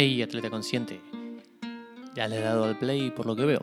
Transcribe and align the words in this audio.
Hey, 0.00 0.22
atleta 0.22 0.48
consciente. 0.48 1.00
Ya 2.14 2.28
le 2.28 2.38
he 2.38 2.40
dado 2.40 2.66
al 2.66 2.78
play 2.78 3.10
por 3.10 3.26
lo 3.26 3.34
que 3.34 3.44
veo. 3.44 3.60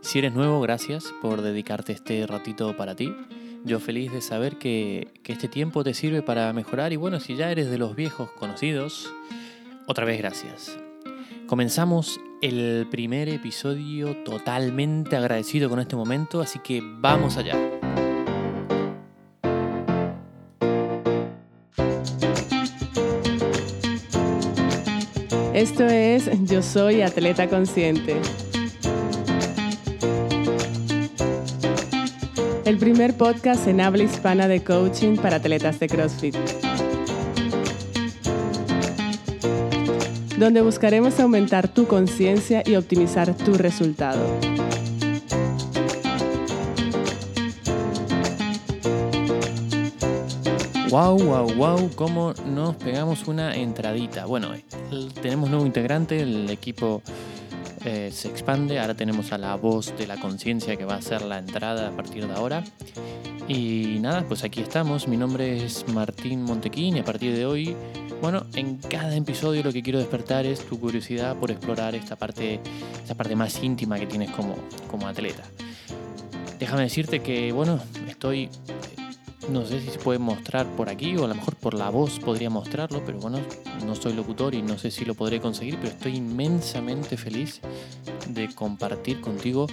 Si 0.00 0.20
eres 0.20 0.32
nuevo, 0.32 0.60
gracias 0.60 1.12
por 1.20 1.42
dedicarte 1.42 1.92
este 1.92 2.24
ratito 2.24 2.76
para 2.76 2.94
ti. 2.94 3.12
Yo 3.64 3.80
feliz 3.80 4.12
de 4.12 4.20
saber 4.20 4.58
que, 4.58 5.08
que 5.24 5.32
este 5.32 5.48
tiempo 5.48 5.82
te 5.82 5.92
sirve 5.92 6.22
para 6.22 6.52
mejorar 6.52 6.92
y 6.92 6.96
bueno, 6.96 7.18
si 7.18 7.34
ya 7.34 7.50
eres 7.50 7.68
de 7.68 7.78
los 7.78 7.96
viejos 7.96 8.30
conocidos, 8.30 9.12
otra 9.88 10.04
vez 10.04 10.18
gracias. 10.18 10.78
Comenzamos 11.48 12.20
el 12.42 12.86
primer 12.88 13.28
episodio 13.28 14.18
totalmente 14.18 15.16
agradecido 15.16 15.68
con 15.68 15.80
este 15.80 15.96
momento, 15.96 16.40
así 16.40 16.60
que 16.60 16.80
vamos 16.80 17.38
allá. 17.38 17.75
Esto 25.56 25.86
es 25.86 26.28
Yo 26.44 26.60
Soy 26.60 27.00
Atleta 27.00 27.48
Consciente. 27.48 28.14
El 32.66 32.76
primer 32.76 33.16
podcast 33.16 33.66
en 33.66 33.80
habla 33.80 34.02
hispana 34.02 34.48
de 34.48 34.62
coaching 34.62 35.16
para 35.16 35.36
atletas 35.36 35.80
de 35.80 35.88
CrossFit. 35.88 36.36
Donde 40.38 40.60
buscaremos 40.60 41.18
aumentar 41.20 41.68
tu 41.68 41.86
conciencia 41.86 42.62
y 42.66 42.76
optimizar 42.76 43.34
tu 43.34 43.54
resultado. 43.54 44.20
Wow, 50.88 51.18
wow, 51.18 51.52
wow, 51.54 51.90
cómo 51.96 52.32
nos 52.46 52.76
pegamos 52.76 53.26
una 53.26 53.56
entradita. 53.56 54.24
Bueno, 54.24 54.52
tenemos 55.20 55.50
nuevo 55.50 55.66
integrante, 55.66 56.20
el 56.20 56.48
equipo 56.48 57.02
eh, 57.84 58.10
se 58.12 58.28
expande, 58.28 58.78
ahora 58.78 58.94
tenemos 58.94 59.32
a 59.32 59.38
la 59.38 59.56
voz 59.56 59.92
de 59.98 60.06
la 60.06 60.16
conciencia 60.16 60.76
que 60.76 60.84
va 60.84 60.94
a 60.94 61.02
ser 61.02 61.22
la 61.22 61.38
entrada 61.38 61.88
a 61.88 61.90
partir 61.90 62.28
de 62.28 62.34
ahora. 62.34 62.62
Y 63.48 63.98
nada, 64.00 64.24
pues 64.28 64.44
aquí 64.44 64.60
estamos, 64.60 65.08
mi 65.08 65.16
nombre 65.16 65.64
es 65.64 65.88
Martín 65.88 66.42
Montequín 66.42 66.96
y 66.96 67.00
a 67.00 67.04
partir 67.04 67.34
de 67.34 67.46
hoy, 67.46 67.74
bueno, 68.22 68.46
en 68.54 68.76
cada 68.76 69.16
episodio 69.16 69.64
lo 69.64 69.72
que 69.72 69.82
quiero 69.82 69.98
despertar 69.98 70.46
es 70.46 70.64
tu 70.66 70.78
curiosidad 70.78 71.34
por 71.36 71.50
explorar 71.50 71.96
esta 71.96 72.14
parte, 72.14 72.60
esta 73.02 73.16
parte 73.16 73.34
más 73.34 73.60
íntima 73.60 73.98
que 73.98 74.06
tienes 74.06 74.30
como, 74.30 74.54
como 74.88 75.08
atleta. 75.08 75.42
Déjame 76.60 76.82
decirte 76.82 77.20
que, 77.20 77.50
bueno, 77.50 77.80
estoy 78.08 78.50
no 79.50 79.64
sé 79.64 79.80
si 79.80 79.90
se 79.90 79.98
puede 79.98 80.18
mostrar 80.18 80.66
por 80.76 80.88
aquí 80.88 81.16
o 81.16 81.24
a 81.24 81.28
lo 81.28 81.34
mejor 81.34 81.56
por 81.56 81.74
la 81.74 81.90
voz 81.90 82.18
podría 82.18 82.50
mostrarlo, 82.50 83.02
pero 83.04 83.18
bueno, 83.18 83.38
no 83.84 83.94
soy 83.94 84.12
locutor 84.12 84.54
y 84.54 84.62
no 84.62 84.76
sé 84.78 84.90
si 84.90 85.04
lo 85.04 85.14
podré 85.14 85.40
conseguir, 85.40 85.76
pero 85.76 85.88
estoy 85.88 86.16
inmensamente 86.16 87.16
feliz 87.16 87.60
de 88.28 88.52
compartir 88.54 89.20
contigo 89.20 89.66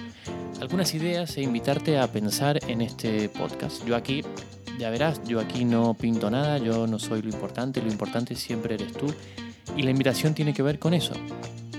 algunas 0.60 0.94
ideas 0.94 1.36
e 1.36 1.42
invitarte 1.42 1.98
a 1.98 2.06
pensar 2.06 2.58
en 2.68 2.80
este 2.80 3.28
podcast. 3.28 3.84
Yo 3.84 3.96
aquí, 3.96 4.22
ya 4.78 4.90
verás, 4.90 5.20
yo 5.24 5.40
aquí 5.40 5.64
no 5.64 5.94
pinto 5.94 6.30
nada, 6.30 6.58
yo 6.58 6.86
no 6.86 6.98
soy 6.98 7.22
lo 7.22 7.28
importante, 7.28 7.82
lo 7.82 7.90
importante 7.90 8.36
siempre 8.36 8.74
eres 8.74 8.92
tú 8.92 9.06
y 9.76 9.82
la 9.82 9.90
invitación 9.90 10.34
tiene 10.34 10.54
que 10.54 10.62
ver 10.62 10.78
con 10.78 10.94
eso, 10.94 11.14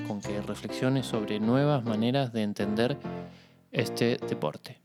con 0.08 0.22
que 0.22 0.42
reflexiones 0.42 1.06
sobre 1.06 1.40
nuevas 1.40 1.84
maneras 1.84 2.34
de 2.34 2.44
entender 2.44 2.98
este 3.72 4.18
deporte. 4.18 4.85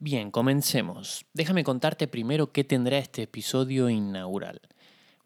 Bien, 0.00 0.30
comencemos. 0.30 1.26
Déjame 1.34 1.64
contarte 1.64 2.06
primero 2.06 2.52
qué 2.52 2.62
tendrá 2.62 2.98
este 2.98 3.22
episodio 3.22 3.90
inaugural. 3.90 4.60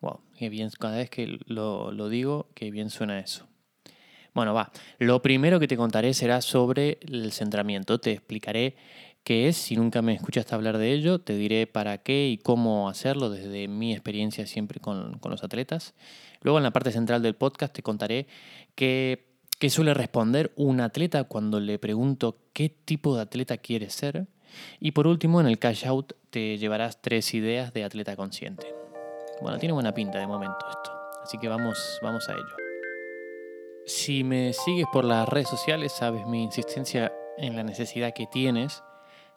Wow, 0.00 0.20
qué 0.38 0.48
bien, 0.48 0.70
cada 0.80 0.96
vez 0.96 1.10
que 1.10 1.38
lo, 1.44 2.08
digo, 2.08 2.48
qué 2.54 2.70
bien 2.70 2.88
suena 2.88 3.18
eso. 3.18 3.46
Bueno, 4.32 4.54
va. 4.54 4.72
Lo 4.98 5.20
primero 5.20 5.60
que 5.60 5.68
te 5.68 5.76
contaré 5.76 6.14
será 6.14 6.40
sobre 6.40 6.98
el 7.02 7.32
centramiento. 7.32 8.00
Te 8.00 8.12
explicaré 8.12 8.76
qué 9.24 9.46
es. 9.48 9.58
Si 9.58 9.76
nunca 9.76 10.00
me 10.00 10.14
escuchaste 10.14 10.54
hablar 10.54 10.78
de 10.78 10.92
ello, 10.92 11.20
te 11.20 11.36
diré 11.36 11.66
para 11.66 11.98
qué 11.98 12.30
y 12.30 12.38
cómo 12.38 12.88
hacerlo 12.88 13.28
desde 13.28 13.68
mi 13.68 13.92
experiencia 13.92 14.46
siempre 14.46 14.80
con, 14.80 15.18
con 15.18 15.30
los 15.30 15.44
atletas. 15.44 15.92
Luego, 16.40 16.56
en 16.56 16.64
la 16.64 16.70
parte 16.70 16.92
central 16.92 17.20
del 17.20 17.34
podcast, 17.34 17.74
te 17.74 17.82
contaré 17.82 18.26
qué, 18.74 19.36
qué 19.58 19.68
suele 19.68 19.92
responder 19.92 20.50
un 20.56 20.80
atleta 20.80 21.24
cuando 21.24 21.60
le 21.60 21.78
pregunto 21.78 22.38
qué 22.54 22.70
tipo 22.70 23.14
de 23.14 23.20
atleta 23.20 23.58
quiere 23.58 23.90
ser. 23.90 24.28
Y 24.80 24.92
por 24.92 25.06
último, 25.06 25.40
en 25.40 25.46
el 25.46 25.58
cash 25.58 25.86
out 25.86 26.12
te 26.30 26.58
llevarás 26.58 27.00
tres 27.00 27.34
ideas 27.34 27.72
de 27.72 27.84
atleta 27.84 28.16
consciente. 28.16 28.74
Bueno, 29.40 29.58
tiene 29.58 29.72
buena 29.72 29.92
pinta 29.92 30.18
de 30.18 30.26
momento 30.26 30.58
esto, 30.68 30.92
así 31.22 31.38
que 31.38 31.48
vamos, 31.48 31.98
vamos 32.02 32.28
a 32.28 32.32
ello. 32.32 32.56
Si 33.86 34.22
me 34.22 34.52
sigues 34.52 34.86
por 34.92 35.04
las 35.04 35.28
redes 35.28 35.48
sociales, 35.48 35.92
sabes 35.92 36.26
mi 36.26 36.42
insistencia 36.44 37.12
en 37.36 37.56
la 37.56 37.64
necesidad 37.64 38.14
que 38.14 38.26
tienes 38.26 38.82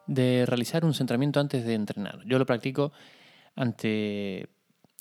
de 0.06 0.46
realizar 0.46 0.86
un 0.86 0.94
centramiento 0.94 1.40
antes 1.40 1.66
de 1.66 1.74
entrenar. 1.74 2.20
Yo 2.26 2.38
lo 2.38 2.46
practico 2.46 2.92
ante, 3.56 4.48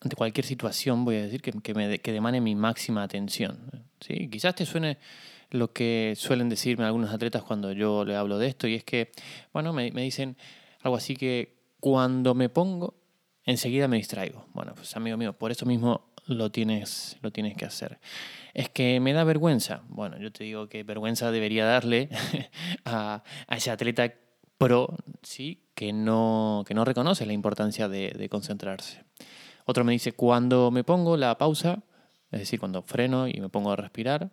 ante 0.05 0.17
cualquier 0.17 0.45
situación, 0.45 1.05
voy 1.05 1.17
a 1.17 1.23
decir, 1.23 1.41
que, 1.41 1.53
que, 1.53 1.75
me, 1.75 1.89
demane 1.89 2.41
mi 2.41 2.55
máxima 2.55 3.03
atención. 3.03 3.59
¿sí? 4.01 4.29
Quizás 4.29 4.55
te 4.55 4.67
suene 4.67 4.99
lo 5.51 5.73
que 5.73 6.15
suelen 6.17 6.49
decirme 6.49 6.85
algunos 6.85 7.11
atletas 7.11 7.43
cuando 7.43 7.73
yo 7.73 8.05
le 8.05 8.15
hablo 8.15 8.39
de 8.39 8.49
esto, 8.49 8.69
y 8.69 8.75
es 8.75 8.85
que, 8.85 9.13
bueno, 9.53 9.73
me, 9.73 9.91
me 9.93 10.03
dicen 10.03 10.37
algo 10.83 10.97
así 10.97 11.17
que 11.17 11.57
cuando 11.81 12.35
me 12.35 12.51
pongo, 12.51 12.95
enseguida 13.45 13.89
me 13.89 13.97
distraigo. 13.97 14.47
Bueno, 14.53 14.75
pues 14.75 14.95
amigo 14.97 15.17
mío, 15.17 15.33
por 15.33 15.51
eso 15.51 15.65
mismo 15.65 16.13
lo 16.27 16.51
tienes, 16.51 17.17
lo 17.23 17.31
tienes 17.31 17.57
que 17.57 17.65
hacer. 17.65 17.99
Es 18.53 18.69
que 18.69 19.01
me 19.01 19.13
da 19.13 19.25
vergüenza. 19.25 19.83
Bueno, 19.89 20.19
yo 20.19 20.33
te 20.33 20.45
digo 20.45 20.69
que 20.69 20.83
vergüenza 20.83 21.31
debería 21.31 21.65
darle 21.65 22.11
a, 22.85 23.23
a 23.47 23.57
ese 23.57 23.71
atleta 23.71 24.13
pro, 24.59 24.97
sí, 25.23 25.63
que 25.75 25.93
no, 25.93 26.65
que 26.67 26.75
no 26.75 26.85
reconoce 26.85 27.27
la 27.27 27.33
importancia 27.33 27.89
de 27.89 28.29
concentrarse. 28.31 29.03
Otro 29.65 29.85
me 29.85 29.93
dice, 29.93 30.13
cuando 30.13 30.71
me 30.71 30.85
pongo 30.85 31.17
la 31.17 31.37
pausa, 31.39 31.83
es 32.31 32.41
decir, 32.41 32.61
cuando 32.61 32.83
freno 32.83 33.29
y 33.29 33.41
me 33.41 33.49
pongo 33.49 33.71
a 33.71 33.77
respirar, 33.77 34.31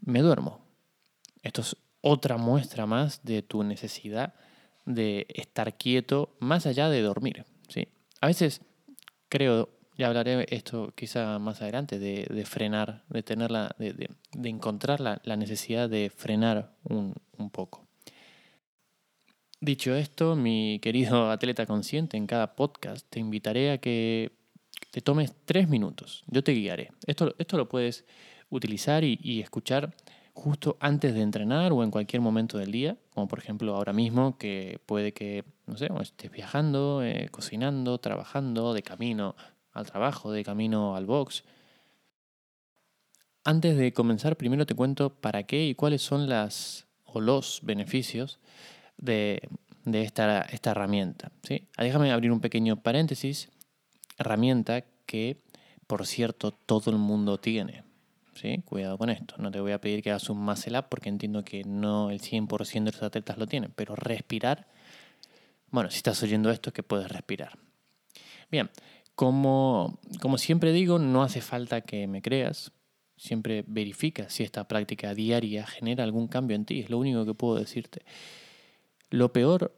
me 0.00 0.20
duermo. 0.20 0.60
Esto 1.42 1.60
es 1.60 1.76
otra 2.00 2.36
muestra 2.36 2.86
más 2.86 3.22
de 3.24 3.42
tu 3.42 3.62
necesidad 3.62 4.34
de 4.86 5.26
estar 5.34 5.76
quieto 5.76 6.36
más 6.40 6.66
allá 6.66 6.88
de 6.88 7.02
dormir. 7.02 7.44
¿sí? 7.68 7.88
A 8.20 8.26
veces 8.26 8.62
creo, 9.28 9.68
ya 9.96 10.08
hablaré 10.08 10.46
esto 10.50 10.92
quizá 10.96 11.38
más 11.38 11.62
adelante, 11.62 11.98
de, 11.98 12.44
frenar, 12.44 13.04
de, 13.08 13.22
tener 13.22 13.50
de, 13.78 14.08
de, 14.32 14.48
encontrar 14.48 15.00
la, 15.00 15.20
la, 15.24 15.36
necesidad 15.36 15.88
de 15.88 16.10
frenar 16.10 16.74
un, 16.84 17.14
un 17.36 17.50
poco. 17.50 17.86
Dicho 19.60 19.94
esto, 19.94 20.36
mi 20.36 20.78
querido 20.80 21.30
atleta 21.30 21.66
consciente, 21.66 22.16
en 22.16 22.26
cada 22.26 22.56
podcast 22.56 23.06
te 23.10 23.20
invitaré 23.20 23.72
a 23.72 23.78
que 23.78 24.39
te 24.90 25.00
tomes 25.00 25.34
tres 25.44 25.68
minutos. 25.68 26.24
Yo 26.26 26.42
te 26.42 26.52
guiaré. 26.52 26.92
Esto, 27.06 27.34
esto 27.38 27.56
lo 27.56 27.68
puedes 27.68 28.04
utilizar 28.50 29.04
y, 29.04 29.40
escuchar 29.40 29.94
justo 30.34 30.76
antes 30.80 31.14
de 31.14 31.22
entrenar 31.22 31.72
o 31.72 31.82
en 31.82 31.90
cualquier 31.90 32.22
momento 32.22 32.58
del 32.58 32.72
día, 32.72 32.96
como 33.14 33.28
por 33.28 33.38
ejemplo 33.38 33.74
ahora 33.74 33.92
mismo 33.92 34.38
que 34.38 34.80
puede 34.86 35.12
que, 35.12 35.44
no 35.66 35.76
sé, 35.76 35.88
estés 36.00 36.30
viajando, 36.30 37.02
eh, 37.02 37.28
cocinando, 37.30 37.98
trabajando, 37.98 38.74
de 38.74 38.82
camino 38.82 39.36
al 39.72 39.86
trabajo, 39.86 40.32
de 40.32 40.44
camino 40.44 40.96
al 40.96 41.06
box. 41.06 41.44
Antes 43.44 43.76
de 43.76 43.92
comenzar, 43.92 44.36
primero 44.36 44.66
te 44.66 44.74
cuento 44.74 45.14
para 45.14 45.44
qué 45.44 45.66
y 45.66 45.74
cuáles 45.74 46.02
son 46.02 46.28
las 46.28 46.86
o 47.04 47.20
los 47.20 47.60
beneficios 47.62 48.38
de, 48.98 49.48
de 49.84 50.02
esta, 50.02 50.42
esta 50.42 50.70
herramienta. 50.72 51.32
¿sí? 51.42 51.68
Déjame 51.76 52.12
abrir 52.12 52.32
un 52.32 52.40
pequeño 52.40 52.76
paréntesis. 52.76 53.50
Herramienta 54.18 54.84
que, 55.10 55.38
por 55.88 56.06
cierto, 56.06 56.52
todo 56.52 56.92
el 56.92 56.96
mundo 56.96 57.36
tiene. 57.40 57.82
¿sí? 58.34 58.62
Cuidado 58.64 58.96
con 58.96 59.10
esto. 59.10 59.34
No 59.38 59.50
te 59.50 59.58
voy 59.58 59.72
a 59.72 59.80
pedir 59.80 60.04
que 60.04 60.10
hagas 60.10 60.30
un 60.30 60.38
muscle 60.38 60.78
up 60.78 60.84
porque 60.88 61.08
entiendo 61.08 61.44
que 61.44 61.64
no 61.64 62.12
el 62.12 62.20
100% 62.20 62.84
de 62.84 62.92
los 62.92 63.02
atletas 63.02 63.36
lo 63.36 63.48
tienen, 63.48 63.72
pero 63.74 63.96
respirar, 63.96 64.68
bueno, 65.72 65.90
si 65.90 65.96
estás 65.96 66.22
oyendo 66.22 66.48
esto 66.52 66.70
es 66.70 66.74
que 66.74 66.84
puedes 66.84 67.10
respirar. 67.10 67.58
Bien, 68.52 68.70
Como, 69.16 69.98
como 70.20 70.38
siempre 70.38 70.72
digo, 70.72 71.00
no 71.00 71.24
hace 71.24 71.40
falta 71.40 71.80
que 71.80 72.06
me 72.06 72.22
creas. 72.22 72.70
Siempre 73.16 73.64
verifica 73.66 74.30
si 74.30 74.44
esta 74.44 74.68
práctica 74.68 75.12
diaria 75.12 75.66
genera 75.66 76.04
algún 76.04 76.28
cambio 76.28 76.54
en 76.54 76.66
ti. 76.66 76.78
Es 76.78 76.88
lo 76.88 76.98
único 76.98 77.26
que 77.26 77.34
puedo 77.34 77.56
decirte. 77.56 78.02
Lo 79.10 79.32
peor, 79.32 79.74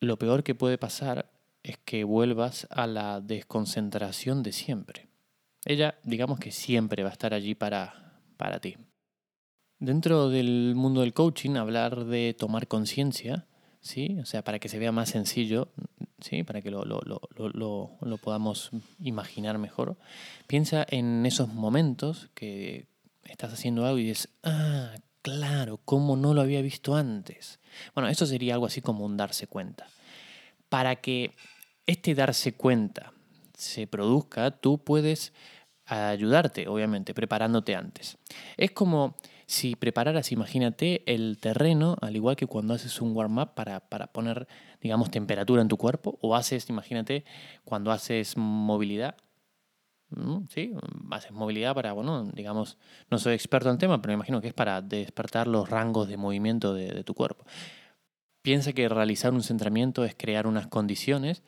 lo 0.00 0.18
peor 0.18 0.42
que 0.42 0.54
puede 0.54 0.78
pasar 0.78 1.30
es 1.64 1.78
que 1.78 2.04
vuelvas 2.04 2.68
a 2.70 2.86
la 2.86 3.20
desconcentración 3.20 4.42
de 4.42 4.52
siempre. 4.52 5.08
Ella, 5.64 5.98
digamos 6.04 6.38
que 6.38 6.52
siempre 6.52 7.02
va 7.02 7.08
a 7.08 7.12
estar 7.12 7.32
allí 7.32 7.54
para, 7.54 8.20
para 8.36 8.60
ti. 8.60 8.76
Dentro 9.78 10.28
del 10.28 10.74
mundo 10.76 11.00
del 11.00 11.14
coaching, 11.14 11.56
hablar 11.56 12.04
de 12.04 12.36
tomar 12.38 12.68
conciencia, 12.68 13.46
¿sí? 13.80 14.18
O 14.20 14.26
sea, 14.26 14.44
para 14.44 14.58
que 14.58 14.68
se 14.68 14.78
vea 14.78 14.92
más 14.92 15.08
sencillo, 15.08 15.72
¿sí? 16.20 16.42
Para 16.42 16.60
que 16.60 16.70
lo, 16.70 16.84
lo, 16.84 17.00
lo, 17.04 17.90
lo, 18.00 18.16
podamos 18.18 18.70
imaginar 19.00 19.56
mejor. 19.56 19.96
Piensa 20.46 20.86
en 20.88 21.24
esos 21.24 21.48
momentos 21.48 22.30
que 22.34 22.88
estás 23.24 23.54
haciendo 23.54 23.86
algo 23.86 23.98
y 23.98 24.04
dices, 24.04 24.28
ah, 24.42 24.94
claro, 25.22 25.80
¿cómo 25.86 26.16
no 26.16 26.34
lo 26.34 26.42
había 26.42 26.60
visto 26.60 26.94
antes? 26.94 27.58
Bueno, 27.94 28.10
eso 28.10 28.26
sería 28.26 28.52
algo 28.52 28.66
así 28.66 28.82
como 28.82 29.06
un 29.06 29.16
darse 29.16 29.46
cuenta. 29.46 29.86
Para 30.68 30.96
que 30.96 31.34
este 31.86 32.14
darse 32.14 32.54
cuenta 32.54 33.12
se 33.56 33.86
produzca, 33.86 34.50
tú 34.50 34.78
puedes 34.78 35.32
ayudarte, 35.86 36.66
obviamente, 36.68 37.14
preparándote 37.14 37.74
antes. 37.74 38.18
Es 38.56 38.70
como 38.70 39.16
si 39.46 39.76
prepararas, 39.76 40.32
imagínate, 40.32 41.02
el 41.12 41.38
terreno, 41.38 41.96
al 42.00 42.16
igual 42.16 42.36
que 42.36 42.46
cuando 42.46 42.74
haces 42.74 43.00
un 43.00 43.14
warm-up 43.14 43.54
para, 43.54 43.80
para, 43.80 44.06
poner, 44.06 44.48
digamos, 44.80 45.10
temperatura 45.10 45.60
en 45.60 45.68
tu 45.68 45.76
cuerpo, 45.76 46.18
o 46.22 46.34
haces, 46.34 46.68
imagínate, 46.70 47.24
cuando 47.64 47.92
haces 47.92 48.36
movilidad, 48.36 49.16
¿sí? 50.48 50.72
Haces 51.10 51.32
movilidad 51.32 51.74
para, 51.74 51.92
bueno, 51.92 52.24
digamos, 52.32 52.78
no 53.10 53.18
soy 53.18 53.34
experto 53.34 53.68
en 53.68 53.74
el 53.74 53.78
tema, 53.78 54.00
pero 54.00 54.12
me 54.12 54.14
imagino 54.14 54.40
que 54.40 54.48
es 54.48 54.54
para 54.54 54.80
despertar 54.80 55.46
los 55.46 55.68
rangos 55.68 56.08
de 56.08 56.16
movimiento 56.16 56.72
de, 56.72 56.92
de 56.92 57.04
tu 57.04 57.14
cuerpo. 57.14 57.44
Piensa 58.42 58.72
que 58.72 58.88
realizar 58.88 59.32
un 59.32 59.42
centramiento 59.42 60.04
es 60.04 60.14
crear 60.14 60.46
unas 60.46 60.66
condiciones 60.66 61.42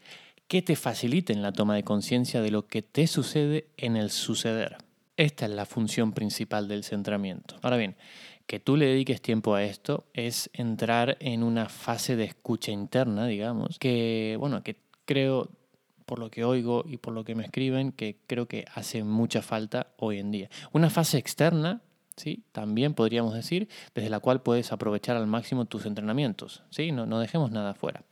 que 0.49 0.63
te 0.63 0.77
faciliten 0.77 1.43
la 1.43 1.53
toma 1.53 1.75
de 1.75 1.83
conciencia 1.83 2.41
de 2.41 2.51
lo 2.51 2.67
que 2.67 2.83
te 2.83 3.07
sucede 3.07 3.69
en 3.77 3.97
el 3.97 4.11
suceder. 4.11 4.77
Esta 5.17 5.47
es 5.47 5.53
la 5.53 5.67
función 5.67 6.13
principal 6.13 6.69
del 6.69 6.85
centramiento. 6.85 7.57
Ahora 7.63 7.77
bien, 7.77 7.97
que 8.47 8.61
tú 8.61 8.77
le 8.77 8.87
dediques 8.87 9.21
tiempo 9.21 9.55
a 9.55 9.65
esto 9.65 10.05
es 10.15 10.51
entrar 10.53 11.17
en 11.21 11.43
una 11.43 11.69
fase 11.69 12.17
de 12.17 12.25
escucha 12.25 12.71
interna, 12.71 13.27
digamos, 13.27 13.79
que, 13.79 14.37
bueno, 14.39 14.63
que 14.63 14.77
creo, 15.05 15.51
por 16.05 16.21
lo 16.21 16.31
que 16.31 16.45
oigo 16.45 16.85
y 16.87 16.99
por 16.99 17.13
lo 17.13 17.25
que 17.25 17.35
me 17.35 17.45
escriben, 17.45 17.91
que 17.91 18.19
creo 18.27 18.47
que 18.47 18.67
hace 18.73 19.03
mucha 19.03 19.43
falta 19.43 19.89
hoy 19.97 20.19
en 20.19 20.31
día. 20.31 20.49
Una 20.73 20.91
fase 20.91 21.19
externa, 21.19 21.81
¿sí? 22.15 22.45
También 22.53 22.95
podríamos 22.95 23.35
decir, 23.35 23.69
desde 23.95 24.11
la 24.11 24.21
cual 24.21 24.43
puedes 24.43 24.71
aprovechar 24.71 25.17
al 25.17 25.27
máximo 25.27 25.65
tus 25.65 25.87
entrenamientos, 25.87 26.63
¿sí? 26.71 26.93
No, 26.93 27.07
no 27.07 27.19
dejemos 27.19 27.51
nada 27.51 27.75
fuera. 27.75 28.05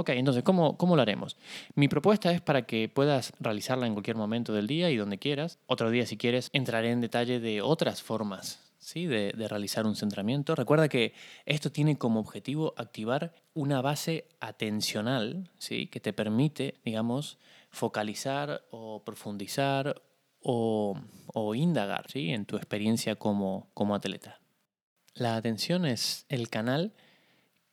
Ok, 0.00 0.10
entonces, 0.10 0.44
¿cómo, 0.44 0.76
¿cómo 0.76 0.94
lo 0.94 1.02
haremos? 1.02 1.36
Mi 1.74 1.88
propuesta 1.88 2.30
es 2.30 2.40
para 2.40 2.62
que 2.66 2.88
puedas 2.88 3.32
realizarla 3.40 3.84
en 3.88 3.94
cualquier 3.94 4.14
momento 4.14 4.52
del 4.52 4.68
día 4.68 4.92
y 4.92 4.96
donde 4.96 5.18
quieras. 5.18 5.58
Otro 5.66 5.90
día, 5.90 6.06
si 6.06 6.16
quieres, 6.16 6.50
entraré 6.52 6.92
en 6.92 7.00
detalle 7.00 7.40
de 7.40 7.62
otras 7.62 8.00
formas 8.00 8.60
¿sí? 8.78 9.06
de, 9.06 9.32
de 9.36 9.48
realizar 9.48 9.88
un 9.88 9.96
centramiento. 9.96 10.54
Recuerda 10.54 10.88
que 10.88 11.14
esto 11.46 11.72
tiene 11.72 11.98
como 11.98 12.20
objetivo 12.20 12.74
activar 12.76 13.34
una 13.54 13.80
base 13.80 14.28
atencional 14.38 15.50
¿sí? 15.58 15.88
que 15.88 15.98
te 15.98 16.12
permite, 16.12 16.76
digamos, 16.84 17.38
focalizar 17.70 18.62
o 18.70 19.02
profundizar 19.02 20.00
o, 20.40 20.96
o 21.26 21.54
indagar 21.56 22.08
¿sí? 22.08 22.30
en 22.30 22.46
tu 22.46 22.54
experiencia 22.54 23.16
como, 23.16 23.68
como 23.74 23.96
atleta. 23.96 24.40
La 25.14 25.34
atención 25.34 25.86
es 25.86 26.24
el 26.28 26.50
canal 26.50 26.94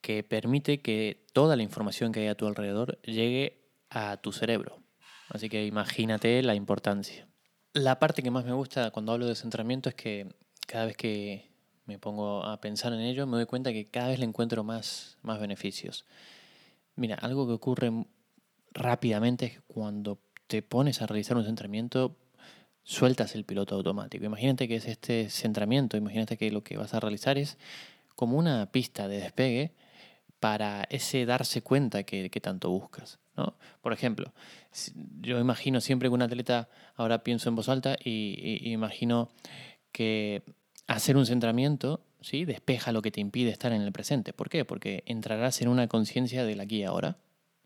que 0.06 0.22
permite 0.22 0.82
que 0.82 1.26
toda 1.34 1.56
la 1.56 1.64
información 1.64 2.12
que 2.12 2.20
hay 2.20 2.28
a 2.28 2.36
tu 2.36 2.46
alrededor 2.46 3.02
llegue 3.02 3.72
a 3.90 4.18
tu 4.18 4.32
cerebro. 4.32 4.84
Así 5.30 5.50
que 5.50 5.66
imagínate 5.66 6.44
la 6.44 6.54
importancia. 6.54 7.28
La 7.74 7.98
parte 7.98 8.22
que 8.22 8.30
más 8.30 8.46
me 8.46 8.54
gusta 8.54 8.92
cuando 8.92 9.14
hablo 9.14 9.26
de 9.26 9.34
centramiento 9.34 9.90
es 9.90 9.96
que 9.96 10.28
cada 10.68 10.86
vez 10.86 10.96
que 10.96 11.50
me 11.88 11.98
pongo 11.98 12.44
a 12.44 12.62
pensar 12.62 12.94
en 12.94 13.00
ello, 13.00 13.26
me 13.26 13.38
doy 13.38 13.48
cuenta 13.48 13.74
que 13.74 13.90
cada 13.90 14.10
vez 14.10 14.20
le 14.20 14.26
encuentro 14.26 14.64
más, 14.64 15.18
más 15.24 15.40
beneficios. 15.40 16.06
Mira, 16.96 17.16
algo 17.16 17.48
que 17.48 17.54
ocurre 17.54 17.92
rápidamente 18.74 19.46
es 19.48 19.52
que 19.54 19.62
cuando 19.62 20.20
te 20.46 20.62
pones 20.62 21.02
a 21.02 21.08
realizar 21.08 21.36
un 21.36 21.46
centramiento, 21.46 22.16
sueltas 22.84 23.34
el 23.34 23.44
piloto 23.44 23.74
automático. 23.74 24.24
Imagínate 24.24 24.68
que 24.68 24.76
es 24.76 24.86
este 24.86 25.32
centramiento, 25.32 25.98
imagínate 25.98 26.38
que 26.38 26.52
lo 26.52 26.64
que 26.64 26.78
vas 26.78 26.94
a 26.94 27.00
realizar 27.00 27.40
es 27.40 27.58
como 28.16 28.38
una 28.38 28.72
pista 28.72 29.08
de 29.08 29.18
despegue 29.18 29.74
para 30.46 30.86
ese 30.92 31.26
darse 31.26 31.64
cuenta 31.64 32.04
que, 32.04 32.30
tanto 32.40 32.70
buscas. 32.70 33.18
¿no? 33.36 33.56
Por 33.82 33.94
ejemplo, 33.94 34.32
yo 35.20 35.40
imagino 35.40 35.82
siempre 35.82 36.08
que 36.08 36.14
un 36.14 36.22
atleta, 36.22 36.70
ahora 36.94 37.24
pienso 37.24 37.50
en 37.50 37.56
voz 37.56 37.68
alta 37.68 37.98
y, 38.00 38.72
imagino 38.72 39.30
que 39.92 40.44
hacer 40.86 41.18
un 41.18 41.26
centramiento 41.26 42.06
¿sí? 42.22 42.46
despeja 42.46 42.92
lo 42.92 43.02
que 43.02 43.10
te 43.10 43.22
impide 43.22 43.50
estar 43.50 43.72
en 43.72 43.82
el 43.82 43.92
presente. 43.92 44.34
¿Por 44.34 44.50
qué? 44.50 44.66
Porque 44.66 45.02
entrarás 45.08 45.64
en 45.64 45.68
una 45.68 45.88
conciencia 45.88 46.46
del 46.46 46.60
aquí 46.60 46.82
y 46.82 46.84
ahora. 46.84 47.18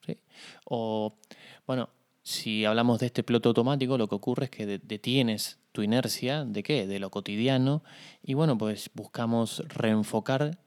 ¿sí? 0.06 0.18
O, 0.64 1.18
bueno, 1.68 1.90
si 2.24 2.64
hablamos 2.64 3.02
de 3.02 3.08
este 3.08 3.24
piloto 3.24 3.50
automático, 3.50 3.98
lo 3.98 4.08
que 4.08 4.16
ocurre 4.16 4.46
es 4.46 4.52
que 4.52 4.66
detienes 4.66 5.60
tu 5.74 5.84
inercia 5.84 6.46
de 6.46 6.64
qué? 6.64 6.88
De 6.88 7.00
lo 7.00 7.10
cotidiano 7.10 7.84
y 8.24 8.36
bueno, 8.36 8.58
pues 8.58 8.90
buscamos 8.94 9.66
reenfocar 9.68 10.60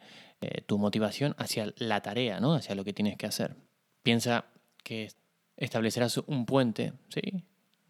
eh, 0.42 0.62
tu 0.66 0.76
motivación 0.76 1.36
hacia 1.38 1.72
la 1.76 2.00
tarea, 2.00 2.40
¿no? 2.40 2.54
hacia 2.54 2.74
lo 2.74 2.82
que 2.82 2.92
tienes 2.92 3.16
que 3.16 3.26
hacer. 3.26 3.54
Piensa 4.02 4.46
que 4.82 5.08
establecerás 5.56 6.18
un 6.18 6.46
puente 6.46 6.94
¿sí? 7.10 7.44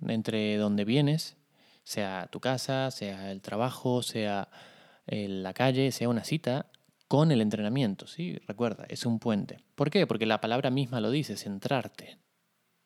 entre 0.06 0.58
donde 0.58 0.84
vienes, 0.84 1.38
sea 1.82 2.28
tu 2.31 2.40
casa, 2.40 2.90
sea 2.90 3.32
el 3.32 3.40
trabajo, 3.40 4.02
sea 4.02 4.50
eh, 5.06 5.28
la 5.28 5.54
calle, 5.54 5.93
sea 5.93 6.10
una 6.10 6.25
cita, 6.25 6.66
con 7.08 7.32
el 7.32 7.40
entrenamiento. 7.40 8.06
¿sí? 8.06 8.38
Recuerda, 8.46 8.84
es 8.90 9.06
un 9.06 9.19
puente. 9.19 9.64
¿Por 9.75 9.88
qué? 9.88 10.06
Porque 10.06 10.26
la 10.26 10.43
palabra 10.43 10.69
misma 10.70 11.00
lo 11.00 11.10
dice, 11.10 11.38
centrarte. 11.38 12.19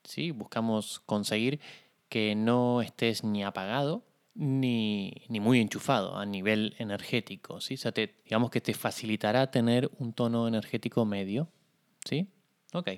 ¿sí? 0.04 0.30
Buscamos 0.30 1.00
conseguir 1.00 1.58
que 2.08 2.36
no 2.36 2.82
estés 2.82 3.24
ni 3.24 3.42
apagado 3.42 4.04
ni, 4.36 5.12
muy 5.28 5.60
enchufado 5.60 6.16
a 6.16 6.26
nivel 6.26 6.74
energético, 6.78 7.60
¿sí? 7.60 7.74
O 7.74 7.78
sea, 7.78 7.92
digamos 7.92 8.50
que 8.50 8.60
te 8.60 8.74
facilitará 8.74 9.50
tener 9.50 9.90
un 9.98 10.12
tono 10.12 10.46
energético 10.46 11.04
medio, 11.04 11.48
¿sí? 12.04 12.28
Ok. 12.72 12.90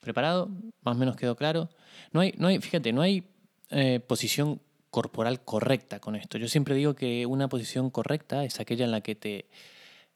¿Preparado? 0.00 0.48
Más 0.82 0.96
o 0.96 0.98
menos 0.98 1.16
quedó 1.16 1.36
claro. 1.36 1.70
No 2.12 2.20
hay, 2.20 2.34
no 2.38 2.48
hay 2.48 2.58
fíjate, 2.58 2.92
no 2.92 3.02
hay 3.02 3.24
eh, 3.70 4.00
posición 4.00 4.60
corporal 4.90 5.44
correcta 5.44 6.00
con 6.00 6.16
esto. 6.16 6.38
Yo 6.38 6.48
siempre 6.48 6.74
digo 6.74 6.94
que 6.94 7.26
una 7.26 7.48
posición 7.48 7.90
correcta 7.90 8.44
es 8.44 8.60
aquella 8.60 8.84
en 8.84 8.90
la 8.90 9.00
que 9.00 9.14
te 9.14 9.48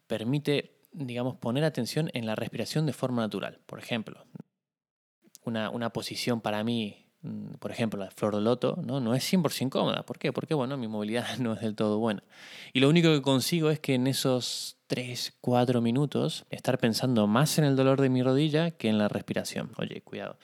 permite, 0.07 0.79
digamos, 0.93 1.37
poner 1.37 1.65
atención 1.65 2.11
en 2.15 2.27
la 2.27 2.35
respiración 2.35 2.87
de 2.87 2.93
forma 2.93 3.23
natural. 3.23 3.61
Por 3.67 3.79
ejemplo, 3.79 4.25
una, 5.45 5.71
una 5.71 5.91
posición 5.91 6.41
para 6.41 6.63
mí 6.65 7.08
por 7.59 7.71
ejemplo, 7.71 7.99
la 7.99 8.11
flor 8.11 8.35
de 8.37 8.43
loto, 8.43 8.79
¿no? 8.85 9.01
no 9.01 9.15
es 9.15 9.33
100% 9.33 9.71
cómoda. 9.71 10.05
¿Por 10.05 10.19
qué? 10.19 10.33
Porque, 10.33 10.55
bueno, 10.55 10.77
mi 10.77 10.89
movilidad 10.89 11.27
no 11.39 11.55
es 11.55 11.61
del 11.61 11.75
todo 11.75 11.99
buena. 11.99 12.23
Y 12.73 12.81
lo 12.81 12.89
único 12.89 13.11
que 13.11 13.23
consigo 13.23 13.71
es 13.71 13.81
que 13.81 13.95
en 13.95 14.07
esos 14.07 14.77
3, 14.89 15.35
4 15.41 15.81
minutos 15.81 16.47
estar 16.51 16.79
pensando 16.79 17.27
más 17.27 17.59
en 17.59 17.65
el 17.65 17.77
dolor 17.77 18.01
de 18.01 18.09
mi 18.09 18.23
rodilla 18.23 18.71
que 18.71 18.89
en 18.89 18.99
la 18.99 19.09
respiración. 19.09 19.71
Oye, 19.79 20.01
cuidado, 20.03 20.39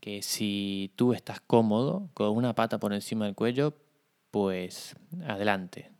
que 0.00 0.22
si 0.22 0.92
tú 0.96 1.12
estás 1.12 1.40
cómodo 1.40 2.10
con 2.14 2.36
una 2.36 2.54
pata 2.54 2.78
por 2.78 2.92
encima 2.92 3.24
del 3.24 3.34
cuello, 3.34 3.74
pues 4.30 4.96
adelante. 5.26 5.90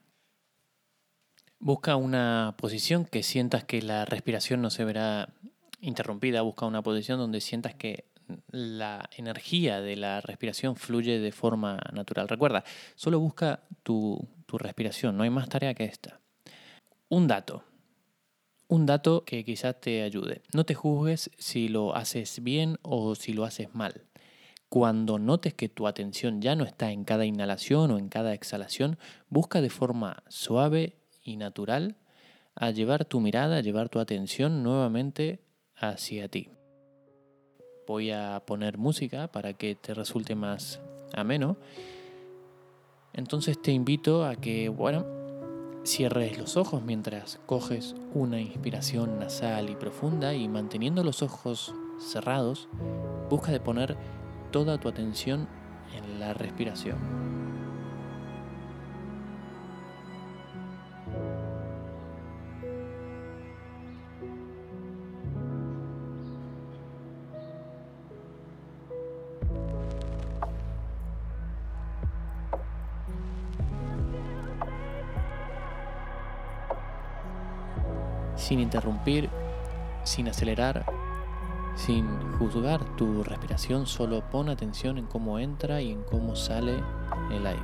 Busca 1.58 1.96
una 1.96 2.56
posición 2.58 3.04
que 3.04 3.22
sientas 3.22 3.64
que 3.64 3.80
la 3.80 4.04
respiración 4.04 4.60
no 4.60 4.70
se 4.70 4.84
verá 4.84 5.32
interrumpida. 5.80 6.42
Busca 6.42 6.66
una 6.66 6.82
posición 6.82 7.18
donde 7.18 7.40
sientas 7.40 7.74
que 7.74 8.04
la 8.50 9.08
energía 9.16 9.80
de 9.80 9.96
la 9.96 10.20
respiración 10.20 10.76
fluye 10.76 11.18
de 11.18 11.32
forma 11.32 11.78
natural. 11.92 12.28
Recuerda, 12.28 12.64
solo 12.94 13.20
busca 13.20 13.64
tu, 13.82 14.28
respiración, 14.52 15.16
no 15.16 15.24
hay 15.24 15.30
más 15.30 15.48
tarea 15.48 15.74
que 15.74 15.84
esta. 15.84 16.20
Un 17.08 17.26
dato, 17.26 17.64
un 18.68 18.86
dato 18.86 19.24
que 19.24 19.44
quizás 19.44 19.80
te 19.80 20.02
ayude. 20.02 20.42
No 20.52 20.64
te 20.64 20.74
juzgues 20.74 21.30
si 21.38 21.68
lo 21.68 21.96
haces 21.96 22.42
bien 22.42 22.78
o 22.82 23.16
si 23.16 23.32
lo 23.32 23.44
haces 23.44 23.74
mal. 23.74 24.02
Cuando 24.68 25.18
notes 25.18 25.54
que 25.54 25.68
tu 25.68 25.86
atención 25.86 26.40
ya 26.40 26.54
no 26.54 26.64
está 26.64 26.92
en 26.92 27.04
cada 27.04 27.26
inhalación 27.26 27.90
o 27.90 27.98
en 27.98 28.08
cada 28.08 28.32
exhalación, 28.32 28.98
busca 29.28 29.60
de 29.60 29.70
forma 29.70 30.22
suave 30.28 30.96
y 31.22 31.36
natural 31.36 31.96
a 32.54 32.70
llevar 32.70 33.04
tu 33.04 33.20
mirada, 33.20 33.56
a 33.56 33.60
llevar 33.60 33.88
tu 33.88 33.98
atención 33.98 34.62
nuevamente 34.62 35.40
hacia 35.74 36.28
ti 36.28 36.48
voy 37.86 38.10
a 38.10 38.42
poner 38.46 38.78
música 38.78 39.28
para 39.28 39.52
que 39.52 39.74
te 39.74 39.94
resulte 39.94 40.34
más, 40.34 40.80
ameno. 41.12 41.56
Entonces 43.12 43.60
te 43.60 43.72
invito 43.72 44.24
a 44.24 44.36
que, 44.36 44.68
bueno, 44.68 45.04
cierres 45.84 46.38
los 46.38 46.56
ojos 46.56 46.82
mientras 46.82 47.38
coges 47.46 47.94
una 48.14 48.40
inspiración 48.40 49.18
nasal 49.18 49.70
y 49.70 49.76
profunda 49.76 50.34
y 50.34 50.48
manteniendo 50.48 51.04
los 51.04 51.22
ojos 51.22 51.74
cerrados, 52.00 52.68
busca 53.30 53.52
de 53.52 53.60
poner 53.60 53.96
toda 54.50 54.78
tu 54.78 54.88
atención 54.88 55.46
en 55.94 56.18
la 56.20 56.34
respiración. 56.34 57.43
Sin 78.54 78.60
interrumpir, 78.60 79.30
sin 80.04 80.28
acelerar, 80.28 80.86
sin 81.74 82.06
juzgar 82.38 82.84
tu 82.94 83.24
respiración, 83.24 83.84
solo 83.84 84.22
pon 84.30 84.48
atención 84.48 84.96
en 84.96 85.06
cómo 85.06 85.40
entra 85.40 85.82
y 85.82 85.90
en 85.90 86.04
cómo 86.04 86.36
sale 86.36 86.76
el 87.32 87.44
aire. 87.48 87.62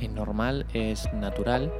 Es 0.00 0.10
normal, 0.10 0.64
es 0.72 1.12
natural 1.12 1.70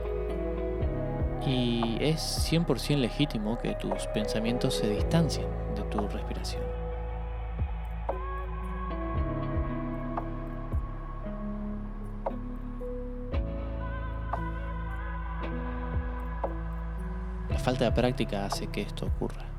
y 1.46 1.96
es 2.00 2.20
100% 2.50 2.96
legítimo 2.96 3.56
que 3.56 3.74
tus 3.76 4.06
pensamientos 4.08 4.74
se 4.74 4.88
distancien 4.90 5.46
de 5.76 5.82
tu 5.82 6.06
respiración. 6.08 6.62
La 17.48 17.58
falta 17.58 17.84
de 17.84 17.92
práctica 17.92 18.46
hace 18.46 18.66
que 18.66 18.82
esto 18.82 19.06
ocurra. 19.06 19.55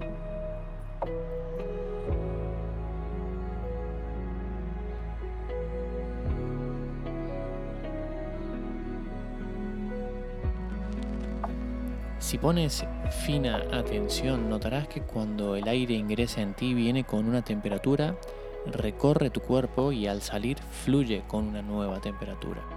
Si 12.27 12.37
pones 12.37 12.85
fina 13.25 13.55
atención, 13.71 14.49
notarás 14.49 14.89
que 14.89 15.01
cuando 15.01 15.55
el 15.55 15.65
aire 15.69 15.93
ingresa 15.93 16.41
en 16.41 16.55
ti 16.55 16.73
viene 16.73 17.05
con 17.05 17.25
una 17.25 17.41
temperatura, 17.41 18.17
recorre 18.65 19.29
tu 19.29 19.39
cuerpo 19.39 19.93
y 19.93 20.07
al 20.07 20.21
salir 20.21 20.57
fluye 20.83 21.23
con 21.25 21.47
una 21.47 21.61
nueva 21.61 22.01
temperatura. 22.01 22.76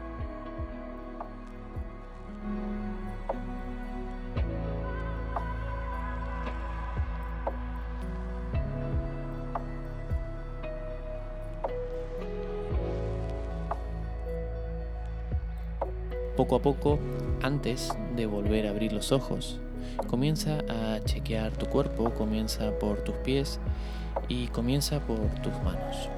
Poco 16.40 16.56
a 16.56 16.62
poco 16.62 16.98
antes 17.42 17.94
de 18.16 18.24
volver 18.24 18.66
a 18.66 18.70
abrir 18.70 18.94
los 18.94 19.12
ojos. 19.12 19.60
Comienza 20.06 20.60
a 20.70 20.98
chequear 21.04 21.52
tu 21.52 21.66
cuerpo, 21.66 22.14
comienza 22.14 22.78
por 22.78 23.04
tus 23.04 23.14
pies 23.16 23.60
y 24.26 24.46
comienza 24.46 25.00
por 25.00 25.18
tus 25.42 25.52
manos. 25.62 26.08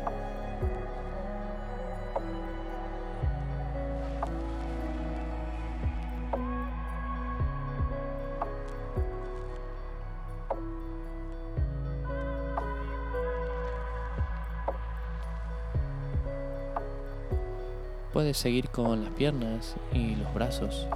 Seguir 18.33 18.71
con 18.71 19.05
las 19.05 19.13
piernas 19.13 19.77
y 19.93 20.17
los 20.17 20.33
brazos. 20.35 20.89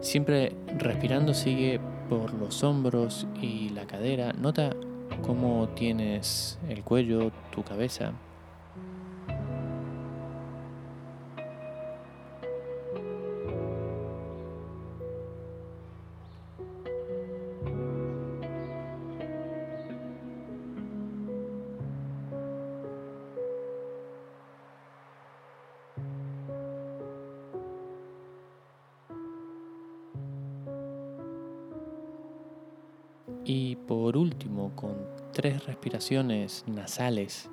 Siempre 0.00 0.52
respirando 0.78 1.34
sigue 1.34 1.80
por 2.08 2.32
los 2.32 2.62
hombros 2.62 3.26
y 3.42 3.70
la 3.70 3.86
cadera. 3.86 4.32
Nota 4.32 4.70
cómo 5.22 5.68
tienes 5.70 6.58
el 6.68 6.84
cuello, 6.84 7.32
tu 7.50 7.64
cabeza. 7.64 8.12
Respiraciones 35.76 36.64
nasales 36.66 37.50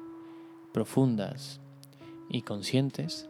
profundas 0.71 1.59
y 2.29 2.41
conscientes, 2.41 3.29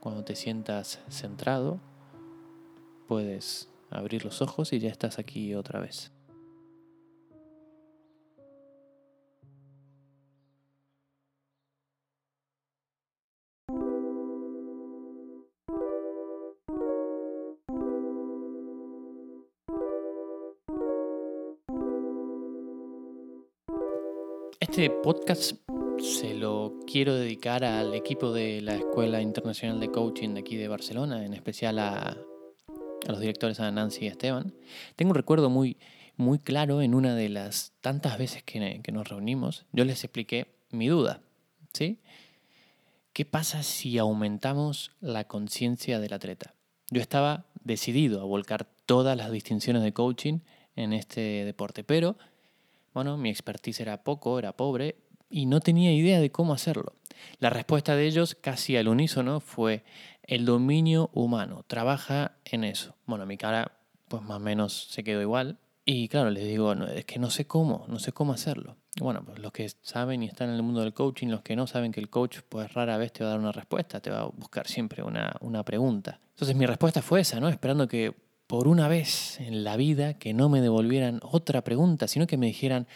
cuando 0.00 0.24
te 0.24 0.34
sientas 0.34 1.00
centrado, 1.10 1.80
puedes 3.08 3.68
abrir 3.90 4.24
los 4.24 4.40
ojos 4.40 4.72
y 4.72 4.78
ya 4.78 4.88
estás 4.88 5.18
aquí 5.18 5.54
otra 5.54 5.80
vez. 5.80 6.12
Este 24.76 24.90
podcast 24.90 25.52
se 25.98 26.34
lo 26.34 26.80
quiero 26.86 27.14
dedicar 27.14 27.64
al 27.64 27.94
equipo 27.94 28.30
de 28.30 28.60
la 28.60 28.74
Escuela 28.74 29.22
Internacional 29.22 29.80
de 29.80 29.90
Coaching 29.90 30.34
de 30.34 30.40
aquí 30.40 30.56
de 30.56 30.68
Barcelona, 30.68 31.24
en 31.24 31.32
especial 31.32 31.78
a, 31.78 32.18
los 33.08 33.18
directores, 33.18 33.58
a 33.58 33.70
Nancy 33.70 34.04
y 34.04 34.08
Esteban. 34.08 34.52
Tengo 34.94 35.12
un 35.12 35.14
recuerdo 35.14 35.48
muy, 35.48 35.78
muy 36.18 36.38
claro 36.38 36.82
en 36.82 36.92
una 36.92 37.14
de 37.14 37.30
las 37.30 37.72
tantas 37.80 38.18
veces 38.18 38.42
que, 38.42 38.82
que 38.82 38.92
nos 38.92 39.08
reunimos. 39.08 39.64
Yo 39.72 39.86
les 39.86 40.04
expliqué 40.04 40.58
mi 40.70 40.88
duda, 40.88 41.22
¿sí? 41.72 41.98
¿Qué 43.14 43.24
pasa 43.24 43.62
si 43.62 43.96
aumentamos 43.96 44.92
la 45.00 45.24
conciencia 45.26 46.00
del 46.00 46.12
atleta? 46.12 46.52
Yo 46.90 47.00
estaba 47.00 47.46
decidido 47.64 48.20
a 48.20 48.24
volcar 48.24 48.68
todas 48.84 49.16
las 49.16 49.30
distinciones 49.30 49.82
de 49.82 49.94
coaching 49.94 50.40
en 50.74 50.92
este 50.92 51.46
deporte, 51.46 51.82
pero 51.82 52.18
bueno, 52.96 53.18
mi 53.18 53.28
expertise 53.28 53.80
era 53.80 54.02
poco, 54.02 54.38
era 54.38 54.56
pobre 54.56 54.96
y 55.28 55.44
no 55.44 55.60
tenía 55.60 55.92
idea 55.92 56.18
de 56.18 56.32
cómo 56.32 56.54
hacerlo. 56.54 56.94
La 57.40 57.50
respuesta 57.50 57.94
de 57.94 58.06
ellos, 58.06 58.34
casi 58.34 58.74
al 58.74 58.88
unísono, 58.88 59.40
fue 59.40 59.84
el 60.22 60.46
dominio 60.46 61.10
humano, 61.12 61.62
trabaja 61.66 62.38
en 62.46 62.64
eso. 62.64 62.96
Bueno, 63.04 63.26
mi 63.26 63.36
cara 63.36 63.72
pues 64.08 64.22
más 64.22 64.38
o 64.38 64.40
menos 64.40 64.88
se 64.90 65.04
quedó 65.04 65.20
igual. 65.20 65.58
Y 65.84 66.08
claro, 66.08 66.30
les 66.30 66.44
digo, 66.44 66.72
es 66.72 67.04
que 67.04 67.18
no 67.18 67.28
sé 67.28 67.46
cómo, 67.46 67.84
no 67.86 67.98
sé 67.98 68.12
cómo 68.12 68.32
hacerlo. 68.32 68.78
Bueno, 68.98 69.22
pues 69.26 69.40
los 69.40 69.52
que 69.52 69.68
saben 69.82 70.22
y 70.22 70.26
están 70.26 70.48
en 70.48 70.54
el 70.54 70.62
mundo 70.62 70.80
del 70.80 70.94
coaching, 70.94 71.26
los 71.26 71.42
que 71.42 71.54
no 71.54 71.66
saben 71.66 71.92
que 71.92 72.00
el 72.00 72.08
coach 72.08 72.38
pues 72.48 72.72
rara 72.72 72.96
vez 72.96 73.12
te 73.12 73.22
va 73.22 73.28
a 73.28 73.32
dar 73.32 73.40
una 73.40 73.52
respuesta, 73.52 74.00
te 74.00 74.08
va 74.08 74.20
a 74.20 74.24
buscar 74.24 74.66
siempre 74.68 75.02
una, 75.02 75.36
una 75.42 75.62
pregunta. 75.66 76.18
Entonces 76.30 76.56
mi 76.56 76.64
respuesta 76.64 77.02
fue 77.02 77.20
esa, 77.20 77.40
¿no? 77.40 77.50
Esperando 77.50 77.86
que 77.86 78.14
por 78.46 78.68
una 78.68 78.88
vez 78.88 79.40
en 79.40 79.64
la 79.64 79.76
vida 79.76 80.14
que 80.14 80.32
no 80.32 80.48
me 80.48 80.60
devolvieran 80.60 81.20
otra 81.22 81.62
pregunta, 81.62 82.08
sino 82.08 82.26
que 82.26 82.36
me 82.36 82.46
dijeran 82.46 82.86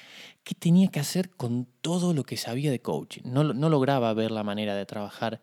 qué 0.44 0.54
tenía 0.54 0.88
que 0.88 1.00
hacer 1.00 1.30
con 1.30 1.66
todo 1.80 2.14
lo 2.14 2.24
que 2.24 2.36
sabía 2.36 2.70
de 2.70 2.80
coaching. 2.80 3.22
No, 3.24 3.42
no 3.42 3.68
lograba 3.68 4.12
ver 4.14 4.30
la 4.30 4.44
manera 4.44 4.74
de 4.74 4.86
trabajar 4.86 5.40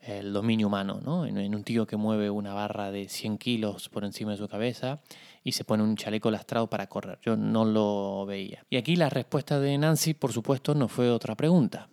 el 0.00 0.32
dominio 0.32 0.68
humano, 0.68 1.00
¿no? 1.04 1.26
En, 1.26 1.54
un 1.54 1.64
tío 1.64 1.86
que 1.86 1.96
mueve 1.96 2.30
una 2.30 2.54
barra 2.54 2.90
de 2.90 3.08
100 3.08 3.38
kilos 3.38 3.88
por 3.88 4.04
encima 4.04 4.32
de 4.32 4.38
su 4.38 4.48
cabeza 4.48 5.00
y 5.44 5.52
se 5.52 5.64
pone 5.64 5.82
un 5.82 5.96
chaleco 5.96 6.30
lastrado 6.30 6.68
para 6.68 6.88
correr. 6.88 7.18
Yo 7.22 7.36
no 7.36 7.64
lo 7.64 8.24
veía. 8.26 8.64
Y 8.70 8.76
aquí 8.76 8.96
la 8.96 9.10
respuesta 9.10 9.60
de 9.60 9.76
Nancy, 9.76 10.14
por 10.14 10.32
supuesto, 10.32 10.74
no 10.74 10.88
fue 10.88 11.10
otra 11.10 11.34
pregunta. 11.34 11.88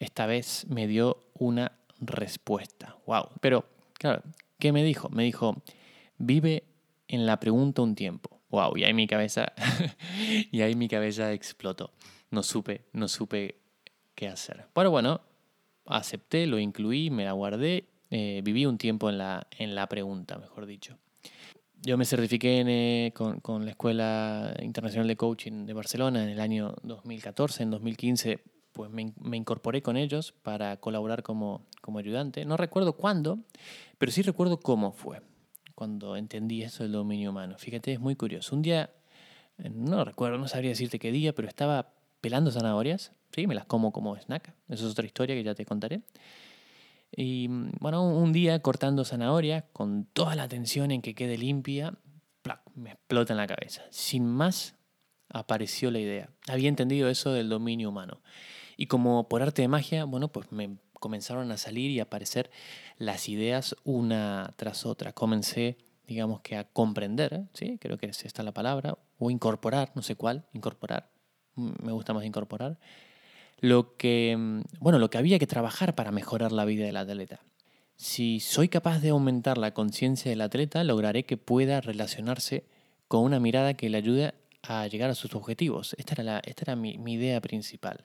Esta 0.00 0.26
vez 0.26 0.66
me 0.68 0.86
dio 0.86 1.30
una 1.34 1.72
respuesta. 2.00 2.96
¡Wow! 3.06 3.30
Pero, 3.40 3.66
claro, 3.94 4.22
¿qué 4.58 4.72
me 4.72 4.82
dijo? 4.82 5.08
Me 5.08 5.24
dijo, 5.24 5.62
vive 6.18 6.64
en 7.06 7.26
la 7.26 7.40
pregunta 7.40 7.82
un 7.82 7.94
tiempo. 7.94 8.40
¡Wow! 8.50 8.76
Y 8.76 8.84
ahí 8.84 8.94
mi 8.94 9.06
cabeza, 9.06 9.52
y 10.50 10.62
ahí 10.62 10.74
mi 10.74 10.88
cabeza 10.88 11.32
explotó. 11.32 11.92
No 12.30 12.42
supe, 12.42 12.86
no 12.92 13.08
supe 13.08 13.56
qué 14.14 14.28
hacer. 14.28 14.66
Pero 14.74 14.90
bueno, 14.90 15.20
acepté, 15.86 16.46
lo 16.46 16.58
incluí, 16.58 17.10
me 17.10 17.24
la 17.24 17.32
guardé, 17.32 17.88
eh, 18.10 18.40
viví 18.42 18.66
un 18.66 18.78
tiempo 18.78 19.10
en 19.10 19.18
la, 19.18 19.46
en 19.58 19.74
la 19.74 19.86
pregunta, 19.86 20.38
mejor 20.38 20.66
dicho. 20.66 20.98
Yo 21.80 21.96
me 21.96 22.04
certifiqué 22.04 22.64
eh, 22.66 23.12
con, 23.12 23.40
con, 23.40 23.64
la 23.64 23.70
Escuela 23.70 24.54
Internacional 24.62 25.06
de 25.06 25.16
Coaching 25.16 25.64
de 25.64 25.72
Barcelona 25.74 26.24
en 26.24 26.30
el 26.30 26.40
año 26.40 26.74
2014, 26.82 27.62
en 27.62 27.70
2015 27.70 28.40
pues 28.72 28.90
me, 28.90 29.12
me, 29.20 29.36
incorporé 29.36 29.82
con 29.82 29.96
ellos 29.96 30.32
para 30.42 30.76
colaborar 30.78 31.22
como, 31.22 31.66
como 31.80 31.98
ayudante. 31.98 32.44
No 32.44 32.56
recuerdo 32.56 32.94
cuándo, 32.94 33.38
pero 33.98 34.12
sí 34.12 34.22
recuerdo 34.22 34.60
cómo 34.60 34.92
fue 34.92 35.20
cuando 35.74 36.16
entendí 36.16 36.62
eso 36.62 36.82
del 36.82 36.92
dominio 36.92 37.30
humano. 37.30 37.56
Fíjate, 37.56 37.92
es 37.92 38.00
muy 38.00 38.16
curioso. 38.16 38.56
Un 38.56 38.62
día, 38.62 38.90
eh, 39.58 39.70
no 39.70 40.04
recuerdo, 40.04 40.36
no 40.36 40.48
sabría 40.48 40.70
decirte 40.70 40.98
qué 40.98 41.12
día, 41.12 41.32
pero 41.32 41.46
estaba 41.46 41.92
pelando 42.20 42.50
zanahorias, 42.50 43.12
¿sí? 43.32 43.46
me 43.46 43.54
las 43.54 43.64
como 43.64 43.92
como 43.92 44.16
snack, 44.16 44.54
eso 44.68 44.86
es 44.86 44.92
otra 44.92 45.06
historia 45.06 45.36
que 45.36 45.44
ya 45.44 45.54
te 45.54 45.64
contaré. 45.64 46.02
Y 47.14 47.46
bueno, 47.80 48.06
un 48.08 48.32
día 48.32 48.60
cortando 48.60 49.04
zanahoria, 49.04 49.66
con 49.72 50.04
toda 50.06 50.34
la 50.34 50.42
atención 50.42 50.90
en 50.90 51.00
que 51.00 51.14
quede 51.14 51.38
limpia, 51.38 51.94
me 52.74 52.90
explota 52.90 53.32
en 53.32 53.36
la 53.36 53.46
cabeza. 53.46 53.82
Sin 53.90 54.26
más, 54.26 54.74
apareció 55.28 55.90
la 55.90 56.00
idea. 56.00 56.30
Había 56.48 56.68
entendido 56.68 57.08
eso 57.08 57.32
del 57.32 57.48
dominio 57.48 57.88
humano. 57.90 58.20
Y 58.80 58.86
como 58.86 59.28
por 59.28 59.42
arte 59.42 59.60
de 59.60 59.68
magia, 59.68 60.04
bueno, 60.04 60.28
pues 60.28 60.52
me 60.52 60.78
comenzaron 61.00 61.50
a 61.50 61.56
salir 61.56 61.90
y 61.90 61.98
a 61.98 62.04
aparecer 62.04 62.48
las 62.96 63.28
ideas 63.28 63.74
una 63.82 64.54
tras 64.56 64.86
otra. 64.86 65.12
Comencé, 65.12 65.76
digamos 66.06 66.42
que 66.42 66.56
a 66.56 66.62
comprender, 66.62 67.48
¿sí? 67.54 67.76
Creo 67.80 67.98
que 67.98 68.06
es 68.06 68.24
esta 68.24 68.44
la 68.44 68.52
palabra, 68.52 68.96
o 69.18 69.32
incorporar, 69.32 69.90
no 69.96 70.02
sé 70.02 70.14
cuál, 70.14 70.46
incorporar, 70.52 71.10
mm, 71.56 71.72
me 71.82 71.92
gusta 71.92 72.14
más 72.14 72.24
incorporar, 72.24 72.78
lo 73.58 73.96
que, 73.96 74.36
mm, 74.38 74.60
bueno, 74.78 75.00
lo 75.00 75.10
que 75.10 75.18
había 75.18 75.40
que 75.40 75.48
trabajar 75.48 75.96
para 75.96 76.12
mejorar 76.12 76.52
la 76.52 76.64
vida 76.64 76.86
del 76.86 76.98
atleta. 76.98 77.40
Si 77.96 78.38
soy 78.38 78.68
capaz 78.68 79.00
de 79.00 79.08
aumentar 79.08 79.58
la 79.58 79.74
conciencia 79.74 80.30
del 80.30 80.40
atleta, 80.40 80.84
lograré 80.84 81.24
que 81.24 81.36
pueda 81.36 81.80
relacionarse 81.80 82.64
con 83.08 83.24
una 83.24 83.40
mirada 83.40 83.74
que 83.74 83.88
le 83.88 83.98
ayude 83.98 84.34
a 84.62 84.86
llegar 84.86 85.10
a 85.10 85.16
sus 85.16 85.34
objetivos. 85.34 85.96
Esta 85.98 86.14
era, 86.14 86.22
la, 86.22 86.38
esta 86.44 86.62
era 86.62 86.76
mi, 86.76 86.96
mi 86.96 87.14
idea 87.14 87.40
principal. 87.40 88.04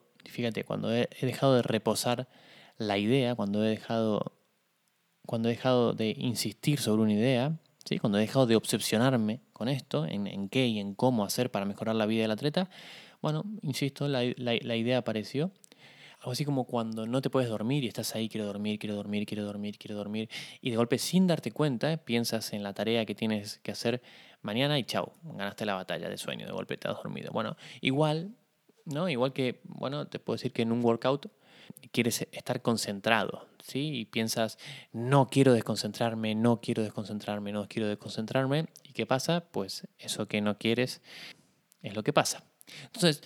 fíjate, 0.29 0.63
cuando 0.63 0.93
he, 0.93 1.07
dejado 1.21 1.55
de 1.55 1.61
reposar 1.61 2.27
la 2.77 2.97
idea, 2.97 3.35
cuando 3.35 3.63
he 3.63 3.69
dejado, 3.69 4.33
cuando 5.25 5.49
he 5.49 5.53
dejado 5.53 5.93
de 5.93 6.15
insistir 6.17 6.79
sobre 6.79 7.03
una 7.03 7.13
idea, 7.13 7.57
¿sí? 7.85 7.99
cuando 7.99 8.17
he 8.17 8.21
dejado 8.21 8.45
de 8.45 8.55
obsesionarme 8.55 9.41
con 9.53 9.67
esto, 9.67 10.05
en, 10.05 10.49
qué 10.49 10.67
y 10.67 10.79
en 10.79 10.95
cómo 10.95 11.23
hacer 11.23 11.51
para 11.51 11.65
mejorar 11.65 11.95
la 11.95 12.05
vida 12.05 12.23
del 12.23 12.31
atleta, 12.31 12.69
bueno, 13.21 13.43
insisto, 13.61 14.07
la, 14.07 14.23
idea 14.23 14.97
apareció. 14.97 15.51
Algo 16.19 16.33
así 16.33 16.45
como 16.45 16.65
cuando 16.65 17.07
no 17.07 17.21
te 17.21 17.31
puedes 17.31 17.49
dormir 17.49 17.83
y 17.83 17.87
estás 17.87 18.15
ahí, 18.15 18.29
quiero 18.29 18.45
dormir, 18.45 18.77
quiero 18.77 18.95
dormir, 18.95 19.25
quiero 19.25 19.43
dormir, 19.43 19.77
quiero 19.79 19.95
dormir, 19.95 20.29
y 20.61 20.69
de 20.69 20.77
golpe 20.77 20.99
sin 20.99 21.25
darte 21.25 21.51
cuenta 21.51 21.97
piensas 21.97 22.53
en 22.53 22.61
la 22.61 22.73
tarea 22.73 23.05
que 23.05 23.15
tienes 23.15 23.57
que 23.63 23.71
hacer 23.71 24.03
mañana 24.43 24.77
y 24.77 24.83
chao, 24.83 25.13
ganaste 25.23 25.65
la 25.65 25.75
batalla 25.75 26.09
de 26.09 26.17
sueño, 26.17 26.45
de 26.45 26.51
golpe 26.51 26.77
te 26.77 26.87
has 26.87 26.95
dormido. 26.95 27.31
Bueno, 27.31 27.57
igual 27.81 28.35
¿no? 28.85 29.09
Igual 29.09 29.33
que, 29.33 29.61
bueno, 29.63 30.07
te 30.07 30.19
puedo 30.19 30.35
decir 30.35 30.51
que 30.51 30.61
en 30.61 30.71
un 30.71 30.83
workout 30.83 31.27
quieres 31.91 32.27
estar 32.31 32.61
concentrado, 32.61 33.47
¿sí? 33.63 33.99
Y 33.99 34.05
piensas, 34.05 34.57
no 34.91 35.27
quiero 35.27 35.53
desconcentrarme, 35.53 36.35
no 36.35 36.61
quiero 36.61 36.83
desconcentrarme, 36.83 37.51
no 37.51 37.67
quiero 37.67 37.87
desconcentrarme. 37.87 38.67
¿Y 38.83 38.93
qué 38.93 39.05
pasa? 39.05 39.45
Pues 39.51 39.87
eso 39.97 40.27
que 40.27 40.41
no 40.41 40.57
quieres 40.57 41.01
es 41.81 41.95
lo 41.95 42.03
que 42.03 42.13
pasa. 42.13 42.43
Entonces, 42.85 43.21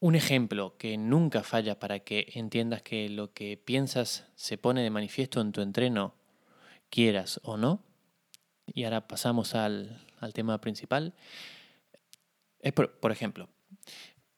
un 0.00 0.14
ejemplo 0.14 0.76
que 0.78 0.96
nunca 0.96 1.42
falla 1.42 1.78
para 1.78 2.00
que 2.00 2.26
entiendas 2.34 2.82
que 2.82 3.08
lo 3.08 3.32
que 3.32 3.56
piensas 3.56 4.26
se 4.34 4.58
pone 4.58 4.82
de 4.82 4.90
manifiesto 4.90 5.40
en 5.40 5.52
tu 5.52 5.60
entreno, 5.60 6.14
quieras 6.90 7.40
o 7.44 7.56
no. 7.56 7.82
Y 8.66 8.84
ahora 8.84 9.06
pasamos 9.06 9.54
al, 9.54 10.04
tema 10.34 10.60
principal. 10.60 11.14
Es 12.60 12.72
por 12.72 13.10
ejemplo, 13.10 13.48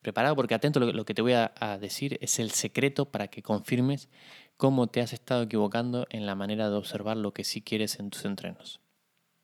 preparado 0.04 0.36
porque 0.36 0.54
atento 0.54 0.78
lo, 0.78 1.04
que 1.04 1.14
te 1.14 1.22
voy 1.22 1.32
a, 1.32 1.78
decir 1.80 2.18
es 2.20 2.38
el 2.38 2.52
secreto 2.52 3.06
para 3.06 3.28
que 3.28 3.42
confirmes 3.42 4.08
cómo 4.56 4.86
te 4.86 5.00
has 5.00 5.12
estado 5.12 5.42
equivocando 5.42 6.06
en 6.10 6.26
la 6.26 6.36
manera 6.36 6.68
de 6.68 6.76
observar 6.76 7.16
lo 7.16 7.32
que 7.32 7.42
sí 7.42 7.62
quieres 7.62 7.98
en 7.98 8.10
tus 8.10 8.24
entrenos. 8.24 8.80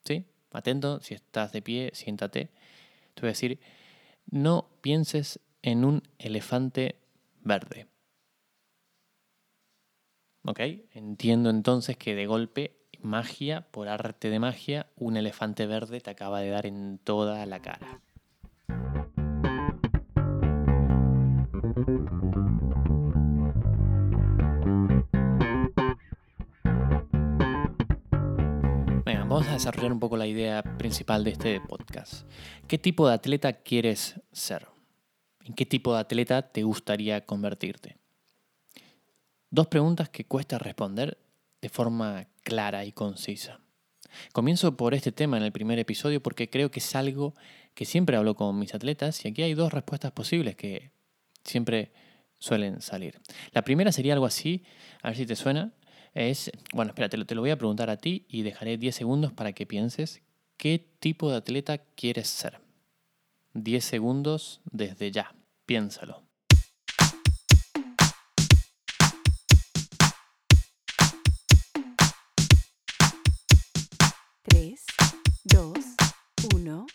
¿Sí? 0.05 0.27
Atento, 0.53 1.01
si 1.01 1.15
estás 1.15 1.53
de 1.53 1.63
pie, 1.63 1.91
siéntate. 1.95 2.51
Te 3.15 3.23
voy 3.23 3.29
a 3.29 3.33
decir, 3.33 3.59
no 4.31 4.69
pienses 4.83 5.41
en 5.63 5.85
un 5.85 6.03
elefante 6.19 6.97
verde. 7.41 7.87
¿Ok? 10.45 10.61
Entiendo 10.93 11.49
entonces 11.49 11.97
que 11.97 12.15
de 12.15 12.27
golpe, 12.27 12.77
magia, 13.01 13.63
por 13.71 13.89
arte 13.89 14.29
de 14.29 14.39
magia, 14.39 14.87
un 14.97 15.17
elefante 15.17 15.67
verde 15.67 16.01
te 16.01 16.11
acaba 16.11 16.41
de 16.41 16.51
dar 16.51 16.67
en 16.67 16.99
toda 16.99 17.47
la 17.47 17.61
cara. 17.63 18.03
Vamos 29.31 29.47
a 29.47 29.53
desarrollar 29.53 29.93
un 29.93 30.01
poco 30.01 30.17
la 30.17 30.27
idea 30.27 30.61
principal 30.77 31.23
de 31.23 31.31
este 31.31 31.61
podcast. 31.61 32.25
¿Qué 32.67 32.79
tipo 32.79 33.07
de 33.07 33.15
atleta 33.15 33.53
quieres 33.53 34.21
ser? 34.33 34.67
¿En 35.45 35.55
qué 35.55 35.65
tipo 35.65 35.95
de 35.95 36.01
atleta 36.01 36.51
te 36.51 36.65
gustaría 36.65 37.25
convertirte? 37.25 37.97
Dos 39.49 39.69
preguntas 39.69 40.09
que 40.09 40.25
cuesta 40.25 40.59
responder 40.59 41.17
de 41.63 41.69
forma 41.69 42.27
clara 42.43 42.85
y 42.85 42.91
concisa. 42.91 43.61
Comienzo 44.33 44.77
por 44.77 44.95
este 44.95 45.13
tema 45.13 45.37
en 45.37 45.45
el 45.45 45.53
primer 45.53 45.79
episodio 45.79 46.21
porque 46.21 46.51
creo 46.51 46.73
que 46.73 46.81
es 46.81 46.97
algo 46.97 47.37
que 47.75 47.85
siempre 47.85 48.17
hablo 48.17 48.35
con 48.35 48.59
mis 48.59 48.75
atletas 48.75 49.25
y 49.25 49.29
aquí 49.29 49.43
hay 49.43 49.55
dos 49.55 49.73
respuestas 49.73 50.11
posibles 50.11 50.57
que 50.57 50.91
siempre 51.45 51.93
suelen 52.41 52.83
salir. 52.83 53.21
La 53.53 53.63
primera 53.63 53.93
sería 53.93 54.15
algo 54.15 54.27
así, 54.27 54.65
a 55.03 55.11
ver 55.11 55.17
si 55.17 55.25
te 55.25 55.37
suena. 55.37 55.73
Es, 56.13 56.51
bueno, 56.73 56.91
espérate, 56.91 57.25
te 57.25 57.35
lo 57.37 57.41
voy 57.41 57.51
a 57.51 57.57
preguntar 57.57 57.89
a 57.89 57.97
ti 57.97 58.27
y 58.29 58.43
dejaré 58.43 58.77
10 58.77 58.97
segundos 58.97 59.33
para 59.33 59.53
que 59.53 59.65
pienses 59.65 60.23
qué 60.57 60.85
tipo 60.99 61.31
de 61.31 61.37
atleta 61.37 61.79
quieres 61.79 62.29
ser. 62.29 62.61
10 63.55 63.85
segundos 63.85 64.61
desde 64.65 65.13
ya. 65.13 65.35
Piénsalo. 65.67 66.25
Tres, 74.43 74.85
dos, 75.45 75.79
uno. 76.55 76.87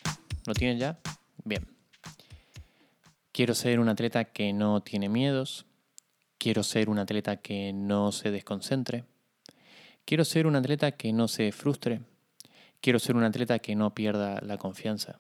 ¿Lo 0.46 0.54
tienes 0.54 0.78
ya? 0.78 1.00
Bien. 1.46 1.66
Quiero 3.32 3.56
ser 3.56 3.80
un 3.80 3.88
atleta 3.88 4.26
que 4.26 4.52
no 4.52 4.82
tiene 4.82 5.08
miedos. 5.08 5.66
Quiero 6.46 6.62
ser 6.62 6.92
un 6.92 7.00
atleta 7.00 7.38
que 7.38 7.74
no 7.74 8.12
se 8.12 8.30
desconcentre. 8.30 9.06
Quiero 10.06 10.24
ser 10.24 10.46
un 10.46 10.56
atleta 10.56 10.92
que 10.92 11.12
no 11.12 11.28
se 11.28 11.52
frustre. 11.52 12.02
Quiero 12.82 13.00
ser 13.00 13.16
un 13.16 13.24
atleta 13.24 13.58
que 13.58 13.76
no 13.76 13.96
pierda 13.96 14.40
la 14.42 14.60
confianza. 14.60 15.18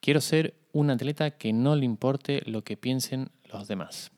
Quiero 0.00 0.20
ser 0.20 0.56
un 0.72 0.90
atleta 0.90 1.30
que 1.38 1.52
no 1.52 1.76
le 1.76 1.84
importe 1.84 2.42
lo 2.44 2.64
que 2.64 2.76
piensen 2.76 3.30
los 3.52 3.68
demás. 3.68 4.10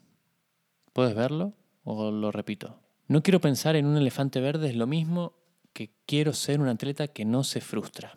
¿Puedes 0.95 1.15
verlo? 1.15 1.53
¿O 1.83 2.11
lo 2.11 2.33
repito? 2.33 2.81
No 3.07 3.23
quiero 3.23 3.43
pensar 3.43 3.77
en 3.77 3.85
un 3.85 3.99
elefante 3.99 4.41
verde, 4.41 4.71
es 4.71 4.77
lo 4.77 4.87
mismo 4.87 5.35
que 5.75 5.93
quiero 6.07 6.33
ser 6.33 6.59
un 6.59 6.69
atleta 6.69 7.09
que 7.09 7.27
no 7.27 7.45
se 7.45 7.61
frustra. 7.61 8.17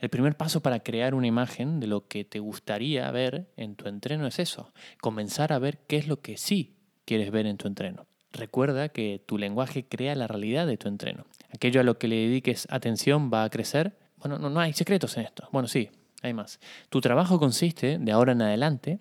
El 0.00 0.08
primer 0.08 0.38
paso 0.38 0.62
para 0.62 0.80
crear 0.80 1.14
una 1.14 1.26
imagen 1.26 1.78
de 1.78 1.88
lo 1.88 2.08
que 2.08 2.24
te 2.24 2.38
gustaría 2.38 3.10
ver 3.10 3.52
en 3.58 3.76
tu 3.76 3.86
entreno 3.86 4.26
es 4.26 4.38
eso, 4.38 4.72
comenzar 5.02 5.52
a 5.52 5.58
ver 5.58 5.80
qué 5.86 5.98
es 5.98 6.08
lo 6.08 6.22
que 6.22 6.38
sí 6.38 6.77
quieres 7.08 7.30
ver 7.30 7.46
en 7.46 7.56
tu 7.56 7.66
entreno. 7.66 8.06
Recuerda 8.32 8.90
que 8.90 9.24
tu 9.24 9.38
lenguaje 9.38 9.88
crea 9.88 10.14
la 10.14 10.26
realidad 10.26 10.66
de 10.66 10.76
tu 10.76 10.88
entreno. 10.88 11.24
Aquello 11.54 11.80
a 11.80 11.84
lo 11.84 11.98
que 11.98 12.06
le 12.06 12.16
dediques 12.16 12.68
atención 12.70 13.30
va 13.32 13.44
a 13.44 13.48
crecer. 13.48 13.98
Bueno, 14.18 14.38
no, 14.38 14.60
hay 14.60 14.74
secretos 14.74 15.16
en 15.16 15.24
esto. 15.24 15.48
Bueno, 15.50 15.68
sí, 15.68 15.88
hay 16.20 16.34
más. 16.34 16.60
Tu 16.90 17.00
trabajo 17.00 17.38
consiste, 17.38 17.96
de 17.96 18.12
ahora 18.12 18.32
en 18.32 18.42
adelante, 18.42 18.98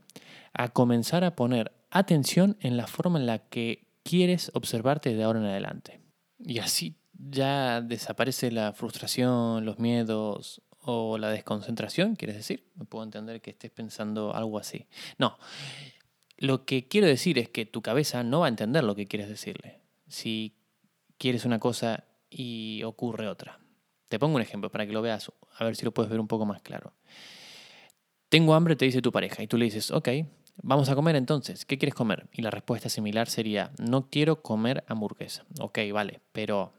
a 0.54 0.70
comenzar 0.70 1.26
a 1.26 1.36
poner 1.36 1.74
atención 1.91 2.56
en 2.62 2.78
la 2.78 2.88
forma 2.88 3.20
en 3.20 3.26
la 3.26 3.39
que 3.39 3.89
quieres 4.04 4.52
observarte 4.54 5.13
de 5.13 5.24
ahora 5.24 5.39
en 5.39 5.46
adelante. 5.48 6.00
Y 6.39 6.60
así 6.60 6.96
ya 7.12 7.82
desaparece 7.82 8.52
la 8.52 8.72
frustración, 8.72 9.65
los 9.65 9.80
miedos 9.80 10.62
o 10.80 11.17
la 11.17 11.30
desconcentración, 11.30 12.15
¿quieres 12.15 12.38
decir? 12.38 12.63
Me 12.76 12.86
puedo 12.86 13.04
entender 13.04 13.41
que 13.41 13.50
estés 13.50 13.72
pensando 13.72 14.34
algo 14.34 14.58
así. 14.58 14.88
No, 15.17 15.38
lo 16.38 16.65
que 16.65 16.88
quiero 16.88 17.08
decir 17.08 17.39
es 17.39 17.50
que 17.50 17.65
tu 17.65 17.82
cabeza 17.82 18.23
no 18.23 18.41
va 18.41 18.45
a 18.45 18.50
entender 18.50 18.84
lo 18.84 18.95
que 18.95 19.08
quieres 19.08 19.28
decirle. 19.28 19.80
Si 20.08 20.56
quieres 21.17 21.45
una 21.45 21.60
cosa 21.60 22.06
y 22.30 22.84
ocurre 22.84 23.28
otra. 23.28 23.60
Te 24.08 24.19
pongo 24.19 24.36
un 24.36 24.41
ejemplo 24.41 24.71
para 24.71 24.86
que 24.86 24.93
lo 24.93 25.02
veas, 25.02 25.32
a 25.58 25.63
ver 25.63 25.76
si 25.76 25.84
lo 25.84 25.93
puedes 25.93 26.10
ver 26.10 26.19
un 26.19 26.28
poco 26.28 26.45
más 26.45 26.62
claro. 26.62 26.93
Tengo 28.30 28.54
hambre, 28.54 28.76
te 28.76 28.86
dice 28.86 29.02
tu 29.02 29.12
pareja, 29.12 29.41
y 29.41 29.47
tú 29.47 29.58
le 29.58 29.65
dices, 29.65 29.91
ok, 29.91 30.10
vamos 30.62 30.89
a 30.89 30.95
comer 30.95 31.15
entonces, 31.15 31.65
¿qué 31.65 31.78
quieres 31.78 31.95
comer? 31.95 32.28
Y 32.32 32.41
la 32.41 32.52
respuesta 32.52 32.89
similar 32.89 33.30
sería, 33.30 33.71
no 33.80 34.10
quiero 34.10 34.41
comer 34.41 34.84
hamburguesa. 34.88 35.45
Ok, 35.60 35.80
vale, 35.93 36.21
pero 36.32 36.73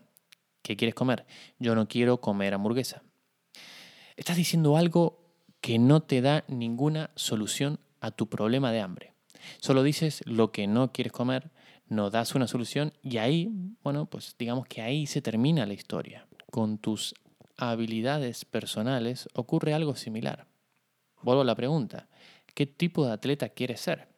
¿qué 0.63 0.77
quieres 0.77 0.95
comer? 0.95 1.27
Yo 1.59 1.75
no 1.75 1.89
quiero 1.89 2.21
comer 2.21 2.55
hamburguesa. 2.55 3.03
Estás 4.17 4.37
diciendo 4.37 4.77
algo 4.77 5.19
que 5.61 5.79
no 5.79 6.03
te 6.03 6.21
da 6.21 6.45
ninguna 6.49 7.11
solución 7.15 7.81
a 8.01 8.11
tu 8.11 8.29
problema 8.29 8.73
de 8.73 8.81
hambre. 8.81 9.13
Solo 9.61 9.83
dices 9.83 10.23
lo 10.27 10.53
que 10.53 10.67
no 10.67 10.93
quieres 10.93 11.13
comer, 11.13 11.51
no 11.89 12.11
das 12.11 12.35
una 12.35 12.47
solución 12.47 12.93
y 13.03 13.19
ahí, 13.19 13.51
bueno, 13.83 14.07
pues 14.07 14.37
digamos 14.39 14.67
que 14.67 14.83
ahí 14.83 15.07
se 15.07 15.23
termina 15.23 15.67
la 15.67 15.75
historia. 15.75 16.27
Con 16.51 16.79
tus 16.79 17.15
habilidades 17.57 18.45
personales 18.45 19.29
ocurre 19.35 19.75
algo 19.75 19.97
similar. 19.97 20.47
Vuelvo 21.23 21.43
a 21.43 21.45
la 21.45 21.57
pregunta, 21.57 22.09
¿qué 22.55 22.67
tipo 22.67 23.07
de 23.07 23.13
atleta 23.13 23.49
quieres 23.49 23.81
ser? 23.81 24.09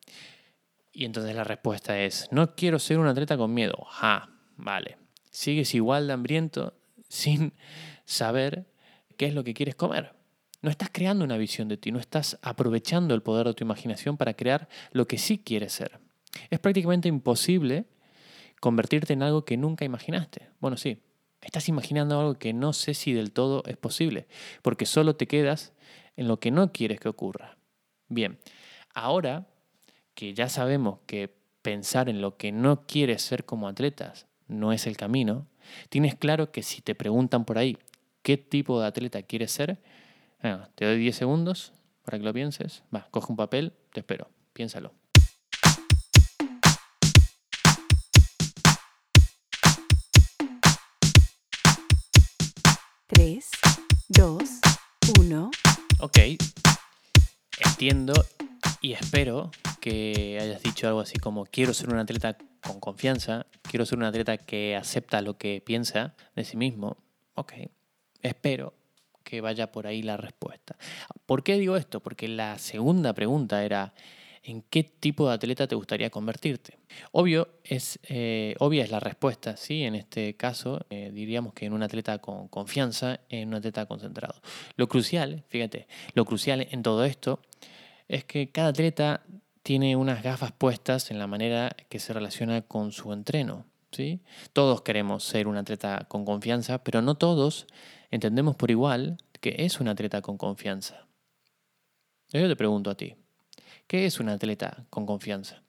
Y 0.93 1.05
entonces 1.05 1.35
la 1.35 1.45
respuesta 1.45 1.99
es, 1.99 2.29
no 2.31 2.55
quiero 2.55 2.79
ser 2.79 2.99
un 2.99 3.07
atleta 3.07 3.37
con 3.37 3.55
miedo. 3.55 3.87
Ah, 4.01 4.29
vale. 4.57 4.99
Sigues 5.31 5.75
igual 5.75 6.07
de 6.09 6.13
hambriento 6.13 6.75
sin 7.09 7.55
saber 8.05 8.67
qué 9.17 9.27
es 9.27 9.35
lo 9.35 9.45
que 9.45 9.55
quieres 9.55 9.77
comer. 9.77 10.20
No 10.63 10.71
estás 10.71 10.91
creando 10.93 11.25
una 11.25 11.39
visión 11.39 11.69
de 11.69 11.77
ti, 11.77 11.91
no 11.91 11.99
estás 11.99 12.39
aprovechando 12.43 13.15
el 13.15 13.23
poder 13.23 13.47
de 13.47 13.55
tu 13.55 13.65
imaginación 13.65 14.17
para 14.17 14.35
crear 14.35 14.69
lo 14.93 15.07
que 15.07 15.19
sí 15.19 15.39
quieres 15.39 15.73
ser. 15.73 15.99
Es 16.51 16.59
prácticamente 16.59 17.09
imposible 17.09 17.87
convertirte 18.61 19.15
en 19.15 19.23
algo 19.23 19.45
que 19.45 19.57
nunca 19.57 19.85
imaginaste. 19.85 20.51
Bueno, 20.61 20.77
sí, 20.77 21.03
estás 21.41 21.69
imaginando 21.69 22.21
algo 22.21 22.35
que 22.35 22.53
no 22.53 22.73
sé 22.73 22.95
si 22.95 23.13
del 23.13 23.33
todo 23.33 23.63
es 23.67 23.77
posible, 23.77 24.27
porque 24.63 24.87
solo 24.87 25.17
te 25.17 25.27
quedas 25.27 25.73
en 26.17 26.29
lo 26.29 26.39
que 26.39 26.51
no 26.51 26.73
quieres 26.73 27.01
que 27.01 27.09
ocurra. 27.09 27.57
Bien, 28.09 28.39
ahora 28.95 29.47
que 30.15 30.35
ya 30.35 30.49
sabemos 30.49 30.99
que 31.07 31.35
pensar 31.63 32.09
en 32.09 32.21
lo 32.21 32.37
que 32.37 32.53
no 32.53 32.87
quieres 32.87 33.23
ser 33.23 33.45
como 33.45 33.69
atletas 33.69 34.27
no 34.47 34.73
es 34.73 34.87
el 34.87 34.97
camino, 34.97 35.47
tienes 35.89 36.15
claro 36.15 36.51
que 36.51 36.63
si 36.63 36.83
te 36.83 36.95
preguntan 36.95 37.45
por 37.45 37.57
ahí 37.57 37.79
qué 38.23 38.37
tipo 38.37 38.81
de 38.81 38.89
atleta 38.89 39.23
quieres 39.23 39.53
ser, 39.53 39.79
te 40.41 40.87
doy 40.87 40.99
10 40.99 41.17
segundos 41.17 41.73
para 42.03 42.19
que 42.19 42.25
lo 42.25 42.33
pienses. 42.33 42.83
Va, 42.95 43.07
coge 43.11 43.31
un 43.31 43.37
papel, 43.37 43.75
te 43.93 44.01
espero, 44.01 44.31
piénsalo. 44.55 44.95
Tres, 53.07 53.51
dos, 54.09 54.43
uno. 55.19 55.51
Ok, 55.99 56.19
entiendo 57.59 58.15
y 58.81 58.93
espero 58.93 59.51
que 59.81 60.39
hayas 60.41 60.63
dicho 60.63 60.89
algo 60.89 61.01
así 61.01 61.19
como 61.19 61.45
quiero 61.45 61.75
ser 61.75 61.91
un 61.91 61.99
atleta 61.99 62.39
con 62.63 62.81
confianza, 62.81 63.47
quiero 63.63 63.85
ser 63.85 63.99
un 63.99 64.05
atleta 64.05 64.39
que 64.39 64.75
acepta 64.75 65.21
lo 65.21 65.37
que 65.37 65.63
piensa 65.65 66.15
de 66.35 66.45
sí 66.45 66.57
mismo. 66.57 66.97
Ok, 67.35 67.53
espero 68.23 68.80
que 69.23 69.41
vaya 69.41 69.73
por 69.73 69.87
ahí 69.87 70.03
la 70.03 70.17
respuesta. 70.17 70.77
¿Por 71.27 71.43
qué 71.43 71.59
digo 71.59 71.77
esto? 71.77 72.01
Porque 72.01 72.29
la 72.29 72.59
segunda 72.59 73.13
pregunta 73.13 73.65
era 73.65 73.93
¿en 74.43 74.63
qué 74.63 74.85
tipo 74.85 75.29
de 75.29 75.35
atleta 75.35 75.67
te 75.67 75.75
gustaría 75.75 76.11
convertirte? 76.11 76.79
Obvio 77.13 77.49
es, 77.65 77.99
eh, 78.05 78.55
obvia 78.59 78.85
es 78.85 78.91
la 78.91 79.01
respuesta, 79.01 79.57
¿sí? 79.57 79.85
En 79.85 79.95
este 79.95 80.35
caso 80.37 80.87
eh, 80.91 81.11
diríamos 81.13 81.53
que 81.53 81.67
en 81.67 81.73
un 81.73 81.83
atleta 81.83 82.19
con 82.19 82.49
confianza, 82.49 83.21
en 83.29 83.49
un 83.49 83.55
atleta 83.55 83.87
concentrado. 83.87 84.41
Lo 84.77 84.89
crucial, 84.89 85.45
fíjate, 85.49 85.87
lo 86.15 86.25
crucial 86.25 86.67
en 86.71 86.83
todo 86.83 87.05
esto 87.05 87.41
es 88.09 88.25
que 88.25 88.51
cada 88.51 88.69
atleta 88.69 89.23
tiene 89.63 89.95
unas 89.97 90.23
gafas 90.23 90.53
puestas 90.53 91.11
en 91.11 91.19
la 91.19 91.27
manera 91.27 91.77
que 91.89 92.01
se 92.01 92.13
relaciona 92.13 92.63
con 92.63 92.93
su 92.93 93.13
entreno. 93.13 93.67
¿Sí? 93.93 94.21
Todos 94.53 94.83
queremos 94.83 95.25
ser 95.25 95.49
un 95.49 95.57
atleta 95.57 96.07
con 96.09 96.25
confianza, 96.25 96.83
pero 96.83 97.03
no 97.03 97.17
todos 97.17 97.67
entendemos 98.11 98.57
por 98.57 98.71
igual 98.71 99.19
que 99.41 99.57
es 99.59 99.81
un 99.81 99.89
atleta 99.89 100.23
con 100.23 100.37
confianza. 100.37 101.07
Yo 102.33 102.47
te 102.47 102.57
pregunto 102.57 102.91
a 102.91 102.95
ti, 102.95 103.17
¿qué 103.87 104.07
es 104.07 104.21
un 104.21 104.29
atleta 104.29 104.85
con 104.91 105.07
confianza? 105.07 105.63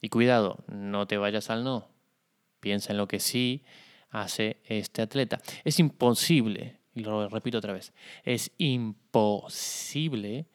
Y 0.00 0.08
cuidado, 0.08 0.64
no 0.66 1.06
te 1.06 1.16
vayas 1.16 1.50
al 1.50 1.64
no. 1.64 1.88
Piensa 2.60 2.92
en 2.92 2.98
lo 2.98 3.06
que 3.06 3.20
sí 3.20 3.62
hace 4.10 4.60
este 4.64 5.02
atleta. 5.02 5.40
Es 5.64 5.78
imposible, 5.78 6.80
y 6.94 7.04
lo 7.04 7.28
repito 7.28 7.58
otra 7.58 7.72
vez, 7.72 7.92
es 8.24 8.52
imposible 8.58 10.46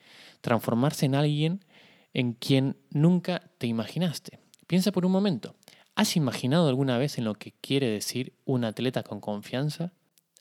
transformarse 0.41 1.05
en 1.05 1.15
alguien 1.15 1.65
en 2.13 2.33
quien 2.33 2.77
nunca 2.89 3.49
te 3.57 3.67
imaginaste. 3.67 4.39
Piensa 4.67 4.91
por 4.91 5.05
un 5.05 5.11
momento, 5.11 5.55
¿has 5.99 6.15
imaginado 6.15 6.69
alguna 6.69 6.97
vez 6.97 7.17
en 7.17 7.25
lo 7.25 7.33
que 7.33 7.51
quiere 7.51 7.89
decir 7.89 8.31
un 8.45 8.63
atleta 8.63 9.03
con 9.03 9.19
confianza? 9.19 9.91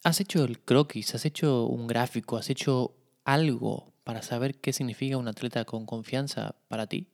¿Has 0.04 0.20
hecho 0.20 0.44
el 0.44 0.60
croquis? 0.60 1.16
¿Has 1.16 1.24
hecho 1.24 1.66
un 1.66 1.88
gráfico? 1.88 2.36
¿Has 2.36 2.48
hecho 2.48 2.94
algo 3.24 3.92
para 4.04 4.22
saber 4.22 4.54
qué 4.60 4.72
significa 4.72 5.16
un 5.16 5.26
atleta 5.26 5.64
con 5.64 5.84
confianza 5.84 6.54
para 6.68 6.86
ti? 6.86 7.08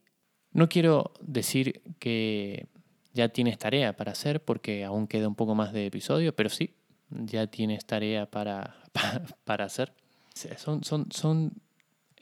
No 0.53 0.69
quiero 0.69 1.15
decir 1.23 1.81
que 1.99 2.67
ya 3.15 3.31
tienes 3.31 3.57
tarea 3.57 3.97
para 3.97 4.13
hacer 4.13 4.45
porque 4.45 4.85
aún 4.85 5.07
queda 5.07 5.27
un 5.27 5.37
poco 5.37 5.55
más 5.55 5.73
de 5.73 5.87
episodio, 5.87 6.37
pero 6.37 6.51
sí, 6.51 6.75
ya 7.09 7.47
tienes 7.47 7.87
tarea 7.87 8.31
para, 8.31 8.77
para, 9.45 9.65
hacer. 9.65 9.95
Son, 10.59 10.85
son, 10.85 11.11
son 11.11 11.55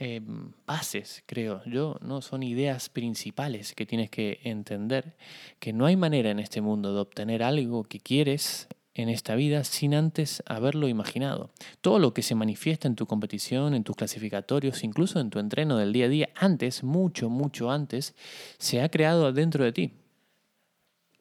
em, 0.03 0.51
bases, 0.67 1.23
creo 1.27 1.63
yo, 1.65 1.97
¿no? 2.01 2.23
Son 2.23 2.43
ideas 2.43 2.89
principales 2.89 3.73
que 3.73 3.87
tienes 3.87 4.11
que 4.11 4.41
entender, 4.43 5.17
que 5.61 5.73
no 5.73 5.87
hay 5.87 5.95
manera 5.95 6.31
en 6.31 6.41
este 6.41 6.61
mundo 6.61 6.93
de 6.93 7.01
obtener 7.01 7.45
algo 7.45 7.85
que 7.85 8.01
quieres 8.01 8.67
en 8.95 9.09
esta 9.09 9.37
vida 9.37 9.63
sin 9.63 9.95
antes 9.95 10.43
haberlo 10.47 10.89
imaginado. 10.89 11.51
Todo 11.81 12.01
lo 12.01 12.13
que 12.15 12.23
se 12.23 12.35
manifiesta 12.35 12.89
en 12.89 12.97
tu 12.97 13.07
competición, 13.07 13.75
en 13.75 13.85
tus 13.85 13.95
clasificatorios, 13.95 14.83
incluso 14.83 15.21
en 15.21 15.31
tu 15.31 15.39
entreno 15.39 15.77
del 15.77 15.93
día 15.93 16.07
a 16.07 16.09
día, 16.09 16.29
antes, 16.35 16.83
mucho, 16.83 17.31
mucho 17.31 17.71
antes, 17.71 18.17
se 18.59 18.83
ha 18.83 18.89
creado 18.89 19.33
dentro 19.33 19.65
de 19.65 19.73
ti. 19.73 19.93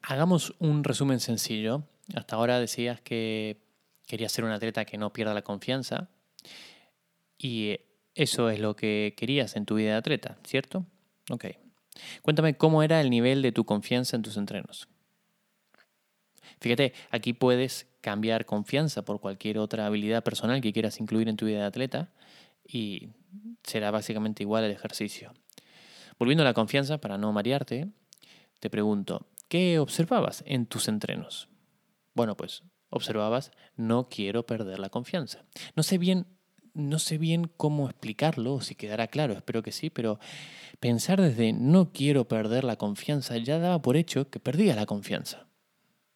Hagamos 0.02 0.54
un 0.58 0.82
resumen 0.82 1.20
sencillo. 1.20 1.84
Hasta 2.16 2.34
ahora 2.34 2.58
decías 2.58 3.00
que 3.00 3.62
querías 4.08 4.32
ser 4.32 4.44
un 4.44 4.50
atleta 4.50 4.84
que 4.84 4.98
no 4.98 5.12
pierda 5.12 5.34
la 5.34 5.42
confianza 5.42 6.10
y 7.38 7.78
eso 8.14 8.50
es 8.50 8.60
lo 8.60 8.76
que 8.76 9.14
querías 9.16 9.56
en 9.56 9.66
tu 9.66 9.76
vida 9.76 9.92
de 9.92 9.96
atleta, 9.96 10.38
¿cierto? 10.44 10.86
Ok. 11.30 11.46
Cuéntame 12.22 12.56
cómo 12.56 12.82
era 12.82 13.00
el 13.00 13.10
nivel 13.10 13.42
de 13.42 13.52
tu 13.52 13.64
confianza 13.64 14.16
en 14.16 14.22
tus 14.22 14.36
entrenos. 14.36 14.88
Fíjate, 16.60 16.92
aquí 17.10 17.32
puedes 17.32 17.88
cambiar 18.00 18.46
confianza 18.46 19.04
por 19.04 19.20
cualquier 19.20 19.58
otra 19.58 19.86
habilidad 19.86 20.22
personal 20.22 20.60
que 20.60 20.72
quieras 20.72 21.00
incluir 21.00 21.28
en 21.28 21.36
tu 21.36 21.46
vida 21.46 21.60
de 21.60 21.66
atleta 21.66 22.12
y 22.66 23.10
será 23.62 23.90
básicamente 23.90 24.42
igual 24.42 24.64
el 24.64 24.70
ejercicio. 24.70 25.32
Volviendo 26.18 26.42
a 26.42 26.44
la 26.44 26.54
confianza, 26.54 26.98
para 26.98 27.18
no 27.18 27.32
marearte, 27.32 27.88
te 28.60 28.70
pregunto, 28.70 29.26
¿qué 29.48 29.78
observabas 29.78 30.44
en 30.46 30.66
tus 30.66 30.88
entrenos? 30.88 31.48
Bueno, 32.14 32.36
pues 32.36 32.62
observabas, 32.90 33.50
no 33.76 34.08
quiero 34.08 34.44
perder 34.44 34.78
la 34.78 34.90
confianza. 34.90 35.44
No 35.74 35.82
sé 35.82 35.98
bien, 35.98 36.26
no 36.74 36.98
sé 36.98 37.18
bien 37.18 37.50
cómo 37.56 37.88
explicarlo, 37.88 38.60
si 38.60 38.74
quedará 38.74 39.06
claro, 39.08 39.34
espero 39.34 39.62
que 39.62 39.72
sí, 39.72 39.90
pero 39.90 40.18
pensar 40.80 41.20
desde 41.20 41.52
no 41.52 41.92
quiero 41.92 42.26
perder 42.26 42.64
la 42.64 42.76
confianza 42.76 43.36
ya 43.36 43.58
daba 43.58 43.82
por 43.82 43.96
hecho 43.96 44.30
que 44.30 44.40
perdía 44.40 44.74
la 44.74 44.86
confianza. 44.86 45.46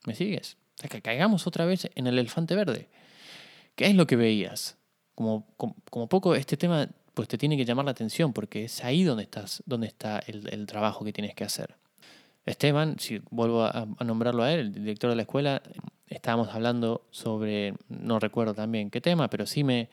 ¿Me 0.06 0.14
sigues? 0.14 0.56
O 0.76 0.80
sea, 0.80 0.88
que 0.88 1.02
caigamos 1.02 1.46
otra 1.46 1.64
vez 1.64 1.90
en 1.94 2.06
el 2.06 2.18
elefante 2.18 2.54
verde. 2.54 2.88
¿Qué 3.74 3.86
es 3.86 3.94
lo 3.94 4.06
que 4.06 4.16
veías? 4.16 4.76
Como, 5.14 5.46
como, 5.56 6.08
poco 6.08 6.34
este 6.34 6.56
tema 6.56 6.88
pues 7.14 7.28
te 7.28 7.38
tiene 7.38 7.56
que 7.56 7.64
llamar 7.64 7.86
la 7.86 7.92
atención 7.92 8.34
porque 8.34 8.64
es 8.64 8.84
ahí 8.84 9.02
donde, 9.02 9.22
estás, 9.22 9.62
donde 9.64 9.86
está 9.86 10.18
el, 10.26 10.66
trabajo 10.66 11.04
que 11.04 11.12
tienes 11.12 11.34
que 11.34 11.44
hacer. 11.44 11.76
Esteban, 12.44 12.98
si 12.98 13.22
vuelvo 13.30 13.64
a, 13.64 13.86
nombrarlo 14.04 14.42
a 14.42 14.52
él, 14.52 14.60
el 14.60 14.72
director 14.72 15.08
de 15.10 15.16
la 15.16 15.22
escuela, 15.22 15.62
estábamos 16.08 16.48
hablando 16.48 17.06
sobre, 17.10 17.74
no 17.88 18.18
recuerdo 18.18 18.54
también 18.54 18.90
qué 18.90 19.00
tema, 19.00 19.28
pero 19.28 19.46
sí 19.46 19.64
me, 19.64 19.88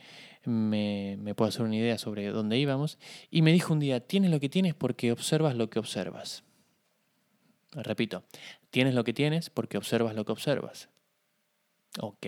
me, 0.45 1.17
me, 1.19 1.36
puedo 1.36 1.49
hacer 1.49 1.63
una 1.63 1.76
idea 1.76 1.97
sobre 1.97 2.28
dónde 2.30 2.58
íbamos, 2.58 2.97
y 3.30 3.41
me 3.41 3.52
dijo 3.52 3.73
un 3.73 3.80
día, 3.80 3.99
tienes 3.99 4.32
lo 4.32 4.39
que 4.39 4.49
tienes 4.49 4.73
porque 4.73 5.12
observas 5.12 5.56
lo 5.56 5.69
que 5.69 5.80
observas. 5.80 6.43
Repito, 7.71 8.23
tienes 8.69 8.93
lo 8.93 9.04
que 9.04 9.13
tienes 9.13 9.49
porque 9.49 9.78
observas 9.78 10.15
lo 10.15 10.26
que 10.26 10.32
observas. 10.32 10.89
Ok. 11.99 12.28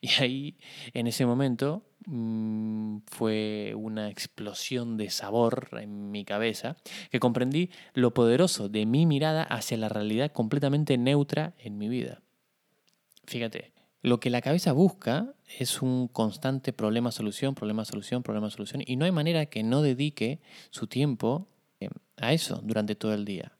Y 0.00 0.08
ahí, 0.20 0.58
en 0.94 1.06
ese 1.06 1.26
momento, 1.26 1.84
mm, 2.06 2.98
fue 3.06 3.74
una 3.76 4.08
explosión 4.08 4.96
de 4.96 5.10
sabor 5.10 5.68
en 5.80 6.10
mi 6.10 6.24
cabeza, 6.24 6.76
que 7.10 7.20
comprendí 7.20 7.70
lo 7.94 8.12
poderoso 8.14 8.68
de 8.68 8.86
mi 8.86 9.06
mirada 9.06 9.42
hacia 9.44 9.76
la 9.76 9.88
realidad 9.88 10.32
completamente 10.32 10.98
neutra 10.98 11.54
en 11.58 11.78
mi 11.78 11.88
vida. 11.88 12.22
Fíjate, 13.26 13.72
lo 14.02 14.20
que 14.20 14.30
la 14.30 14.40
cabeza 14.40 14.72
busca 14.72 15.34
es 15.58 15.82
un 15.82 16.08
constante 16.08 16.72
problema-solución, 16.72 17.54
problema-solución, 17.54 18.22
problema-solución, 18.22 18.82
y 18.86 18.96
no 18.96 19.04
hay 19.04 19.10
manera 19.10 19.46
que 19.46 19.62
no 19.62 19.82
dedique 19.82 20.40
su 20.70 20.86
tiempo 20.86 21.48
eh, 21.80 21.88
a 22.16 22.32
eso 22.32 22.60
durante 22.62 22.94
todo 22.94 23.14
el 23.14 23.24
día. 23.24 23.52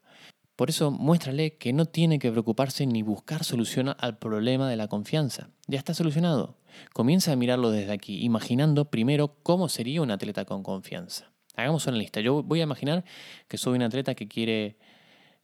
Por 0.55 0.71
eso 0.71 0.91
muéstrale 0.91 1.57
que 1.57 1.75
no 1.75 1.85
tiene 1.85 2.19
que 2.19 2.31
preocuparse 2.31 2.87
ni 2.87 3.03
buscar 3.03 3.45
solución 3.45 3.95
al 3.99 4.19
problema 4.19 4.71
de 4.71 4.77
la 4.77 4.89
confianza. 4.89 5.51
Ya 5.67 5.79
está 5.79 5.93
solucionado. 5.93 6.57
Comienza 6.95 7.33
a 7.33 7.37
mirarlo 7.37 7.71
desde 7.71 7.93
aquí, 7.93 8.25
imaginando 8.25 8.91
primero 8.91 9.37
cómo 9.43 9.69
sería 9.69 10.01
un 10.01 10.11
atleta 10.11 10.47
con 10.47 10.63
confianza. 10.63 11.31
Hagamos 11.57 11.87
una 11.87 11.97
lista. 11.97 12.21
Yo 12.21 12.43
voy 12.43 12.61
a 12.61 12.65
imaginar 12.65 13.05
que 13.49 13.59
soy 13.59 13.77
un 13.77 13.83
atleta 13.83 14.15
que 14.15 14.29
quiere, 14.29 14.79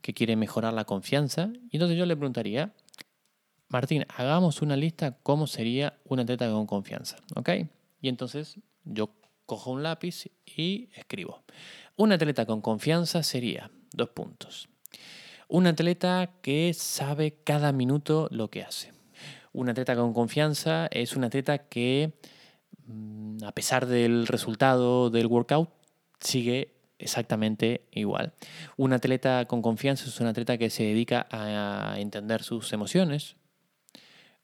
que 0.01 0.15
quiere 0.15 0.37
mejorar 0.37 0.73
la 0.73 0.85
confianza. 0.85 1.51
Y 1.71 1.77
entonces 1.77 1.99
yo 1.99 2.07
le 2.07 2.17
preguntaría, 2.17 2.73
Martín, 3.73 4.07
hagamos 4.17 4.63
una 4.63 4.77
lista 4.77 5.17
cómo 5.23 5.47
sería 5.47 5.99
un 6.05 6.21
atleta 6.21 6.49
con 6.51 6.67
confianza. 6.67 7.17
¿Ok? 7.35 7.51
Y 8.01 8.09
entonces 8.09 8.59
yo 8.85 9.11
cojo 9.47 9.73
un 9.73 9.83
lápiz 9.83 10.31
y 10.47 10.91
escribo. 10.95 11.43
Un 11.97 12.13
atleta 12.13 12.47
con 12.47 12.61
confianza 12.61 13.23
sería, 13.23 13.71
dos 13.93 14.11
puntos 14.11 14.69
un 15.53 15.67
atleta 15.67 16.31
que 16.41 16.73
sabe 16.73 17.35
cada 17.45 17.73
minuto 17.73 18.27
lo 18.31 18.49
que 18.49 18.63
hace. 18.63 18.91
Un 19.53 19.69
atleta 19.69 19.95
con 19.95 20.15
confianza 20.15 20.87
es 20.87 21.15
un 21.15 21.25
atleta 21.25 21.69
que, 21.69 22.15
mm, 22.87 23.45
a 23.45 23.53
pesar 23.53 23.85
del 23.85 24.27
resultado 24.27 25.11
del 25.11 25.27
workout, 25.27 25.69
sigue 26.21 26.73
exactamente 26.99 27.87
igual. 27.91 28.33
Un 28.79 28.95
atleta 28.95 29.45
con 29.45 29.61
confianza 29.61 30.07
es 30.07 30.19
un 30.21 30.27
atleta 30.27 30.57
que 30.57 30.71
se 30.71 30.85
dedica 30.85 31.27
a 31.31 31.97
entender 31.99 32.43
sus 32.43 32.73
emociones. 32.73 33.37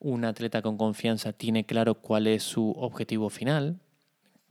Un 0.01 0.25
atleta 0.25 0.63
con 0.63 0.77
confianza 0.77 1.33
tiene 1.33 1.67
claro 1.67 1.95
cuál 1.95 2.27
es 2.27 2.43
su 2.43 2.71
objetivo 2.77 3.31
final. 3.31 3.81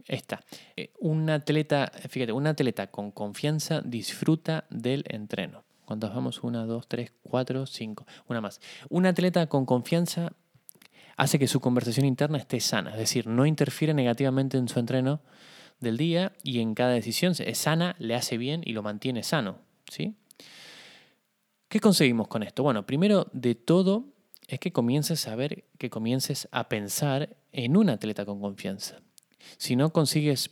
Esta. 0.05 0.41
Eh, 0.75 0.91
un 0.99 1.29
atleta, 1.29 1.91
fíjate, 2.09 2.31
un 2.31 2.47
atleta 2.47 2.87
con 2.87 3.11
confianza 3.11 3.81
disfruta 3.81 4.65
del 4.69 5.03
entreno. 5.07 5.63
¿Cuántas 5.85 6.13
vamos? 6.13 6.43
Una, 6.43 6.65
dos, 6.65 6.87
tres, 6.87 7.13
cuatro, 7.23 7.65
cinco. 7.65 8.05
Una 8.27 8.41
más. 8.41 8.59
Un 8.89 9.05
atleta 9.05 9.47
con 9.47 9.65
confianza 9.65 10.33
hace 11.17 11.39
que 11.39 11.47
su 11.47 11.59
conversación 11.59 12.05
interna 12.05 12.37
esté 12.37 12.59
sana, 12.59 12.91
es 12.91 12.97
decir, 12.97 13.25
no 13.27 13.45
interfiere 13.45 13.93
negativamente 13.93 14.57
en 14.57 14.67
su 14.67 14.79
entreno 14.79 15.19
del 15.79 15.97
día 15.97 16.33
y 16.43 16.59
en 16.59 16.75
cada 16.75 16.91
decisión 16.91 17.33
es 17.37 17.57
sana, 17.57 17.95
le 17.99 18.15
hace 18.15 18.37
bien 18.37 18.61
y 18.63 18.73
lo 18.73 18.83
mantiene 18.83 19.23
sano. 19.23 19.59
¿sí? 19.89 20.15
¿Qué 21.67 21.79
conseguimos 21.79 22.27
con 22.27 22.43
esto? 22.43 22.63
Bueno, 22.63 22.85
primero 22.85 23.27
de 23.33 23.55
todo 23.55 24.05
es 24.47 24.59
que 24.59 24.71
comiences 24.71 25.27
a 25.27 25.35
ver, 25.35 25.65
que 25.77 25.89
comiences 25.89 26.47
a 26.51 26.69
pensar 26.69 27.35
en 27.51 27.77
un 27.77 27.89
atleta 27.89 28.25
con 28.25 28.39
confianza. 28.39 29.01
Si 29.57 29.75
no 29.75 29.91
consigues 29.91 30.49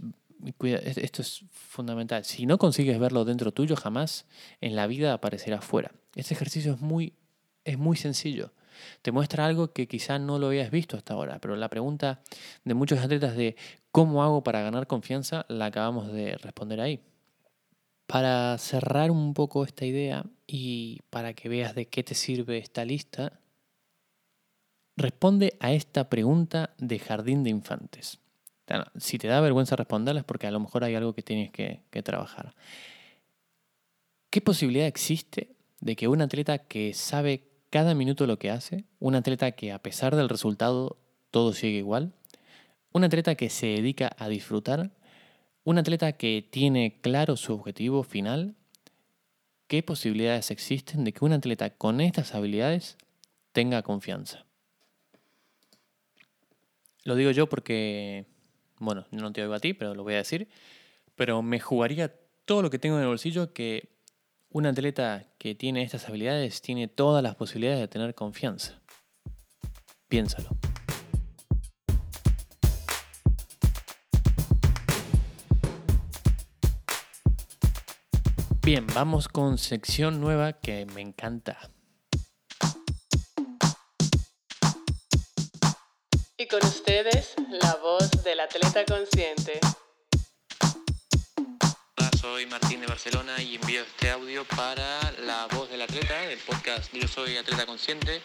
esto 0.62 1.22
es 1.22 1.46
fundamental. 1.52 2.24
Si 2.26 2.46
no 2.46 2.58
consigues 2.58 3.00
verlo 3.00 3.26
dentro 3.26 3.52
tuyo, 3.52 3.76
jamás 3.76 4.26
en 4.62 4.76
la 4.76 4.88
vida 4.88 5.14
aparecerá 5.14 5.58
afuera. 5.58 5.92
Este 6.16 6.34
ejercicio 6.34 6.74
es 6.74 6.82
muy, 6.82 7.14
es 7.64 7.78
muy 7.78 7.98
sencillo. 7.98 8.52
Te 9.02 9.12
muestra 9.12 9.46
algo 9.46 9.72
que 9.72 9.88
quizá 9.88 10.20
no 10.20 10.38
lo 10.38 10.48
habías 10.48 10.70
visto 10.70 10.98
hasta 10.98 11.14
ahora, 11.14 11.40
pero 11.40 11.56
la 11.56 11.70
pregunta 11.70 12.22
de 12.64 12.74
muchos 12.74 13.00
atletas 13.00 13.36
de 13.36 13.56
cómo 13.92 14.24
hago 14.24 14.44
para 14.44 14.62
ganar 14.62 14.88
confianza 14.88 15.46
la 15.48 15.68
acabamos 15.68 16.12
de 16.12 16.38
responder 16.38 16.82
ahí. 16.82 17.00
Para 18.06 18.58
cerrar 18.58 19.12
un 19.12 19.34
poco 19.34 19.64
esta 19.64 19.86
idea 19.86 20.26
y 20.46 21.00
para 21.10 21.34
que 21.34 21.50
veas 21.50 21.74
de 21.74 21.88
qué 21.88 22.04
te 22.04 22.14
sirve 22.14 22.58
esta 22.58 22.86
lista, 22.86 23.40
responde 24.98 25.58
a 25.60 25.74
esta 25.74 26.10
pregunta 26.10 26.74
de 26.78 27.00
jardín 27.00 27.44
de 27.44 27.50
infantes. 27.50 28.20
Si 28.98 29.18
te 29.18 29.28
da 29.28 29.42
vergüenza 29.42 29.76
responderlas 29.76 30.24
porque 30.24 30.48
a 30.48 30.52
lo 30.52 30.60
mejor 30.60 30.84
hay 30.84 30.96
algo 30.96 31.14
que 31.14 31.22
tienes 31.22 31.52
que, 31.52 31.84
trabajar. 32.04 32.56
¿Qué 34.30 34.42
posibilidad 34.42 34.88
existe 34.88 35.56
de 35.82 35.96
que 35.96 36.08
un 36.08 36.22
atleta 36.22 36.58
que 36.60 36.94
sabe 36.94 37.48
cada 37.70 37.94
minuto 37.94 38.26
lo 38.26 38.40
que 38.40 38.50
hace, 38.50 38.86
un 39.00 39.16
atleta 39.16 39.52
que 39.52 39.72
a 39.72 39.80
pesar 39.80 40.16
del 40.16 40.30
resultado 40.30 40.98
todo 41.30 41.54
sigue 41.54 41.78
igual, 41.78 42.14
un 42.92 43.04
atleta 43.04 43.36
que 43.36 43.50
se 43.50 43.68
dedica 43.68 44.16
a 44.18 44.30
disfrutar, 44.30 44.92
un 45.64 45.78
atleta 45.78 46.14
que 46.14 46.48
tiene 46.50 47.00
claro 47.02 47.36
su 47.36 47.54
objetivo 47.54 48.04
final, 48.04 48.56
¿qué 49.68 49.84
posibilidades 49.84 50.52
existen 50.52 51.04
de 51.04 51.12
que 51.12 51.26
un 51.26 51.34
atleta 51.34 51.70
con 51.72 52.02
estas 52.02 52.34
habilidades 52.34 52.98
tenga 53.52 53.84
confianza? 53.84 54.45
Lo 57.06 57.16
digo 57.16 57.30
yo 57.30 57.48
porque 57.48 58.26
bueno, 58.80 59.06
no 59.12 59.32
te 59.32 59.44
oigo 59.44 59.54
a 59.54 59.60
ti, 59.60 59.76
pero 59.76 59.94
lo 59.94 60.04
voy 60.04 60.16
a 60.16 60.18
decir, 60.18 60.50
pero 61.14 61.44
me 61.44 61.60
jugaría 61.60 62.14
todo 62.46 62.64
lo 62.64 62.72
que 62.72 62.80
tengo 62.80 62.96
en 62.96 63.04
el 63.04 63.08
bolsillo 63.08 63.54
que 63.54 63.96
un 64.50 64.66
atleta 64.66 65.28
que 65.38 65.54
tiene 65.54 65.84
estas 65.84 66.10
habilidades 66.10 66.62
tiene 66.62 66.88
todas 66.88 67.22
las 67.22 67.36
posibilidades 67.36 67.80
de 67.80 67.88
tener 67.88 68.16
confianza. 68.16 68.82
Piénsalo. 70.08 70.50
Bien, 78.64 78.88
vamos 78.96 79.28
con 79.28 79.60
sección 79.60 80.20
nueva 80.20 80.54
que 80.54 80.88
me 80.88 81.02
encanta. 81.02 81.70
Con 86.60 86.70
ustedes, 86.70 87.34
la 87.50 87.76
voz 87.82 88.10
del 88.24 88.40
atleta 88.40 88.86
consciente. 88.86 89.60
Hola, 91.98 92.10
soy 92.18 92.46
Martín 92.46 92.80
de 92.80 92.88
Barcelona 92.88 93.42
y 93.42 93.56
envío 93.56 93.82
este 93.82 94.12
audio 94.12 94.46
para 94.56 95.12
La 95.26 95.48
voz 95.48 95.70
del 95.70 95.82
atleta, 95.82 96.18
del 96.22 96.40
podcast 96.40 96.94
Yo 96.94 97.10
soy 97.10 97.36
atleta 97.36 97.66
consciente. 97.66 98.22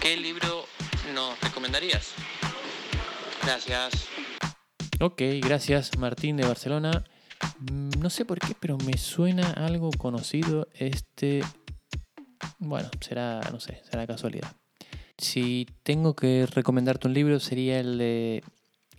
¿Qué 0.00 0.16
libro 0.16 0.66
nos 1.14 1.40
recomendarías? 1.40 2.14
Gracias. 3.42 4.08
Ok, 5.00 5.22
gracias 5.40 5.96
Martín 5.98 6.36
de 6.36 6.48
Barcelona. 6.48 7.04
Mm, 7.60 7.90
No 8.00 8.10
sé 8.10 8.24
por 8.24 8.40
qué, 8.40 8.56
pero 8.58 8.76
me 8.78 8.98
suena 8.98 9.52
algo 9.52 9.90
conocido 9.96 10.66
este... 10.74 11.44
Bueno, 12.58 12.90
será, 13.00 13.40
no 13.52 13.60
sé, 13.60 13.82
será 13.88 14.04
casualidad. 14.04 14.56
Si 15.18 15.66
tengo 15.82 16.14
que 16.14 16.46
recomendarte 16.46 17.08
un 17.08 17.14
libro 17.14 17.40
sería 17.40 17.80
el 17.80 17.96
de 17.96 18.42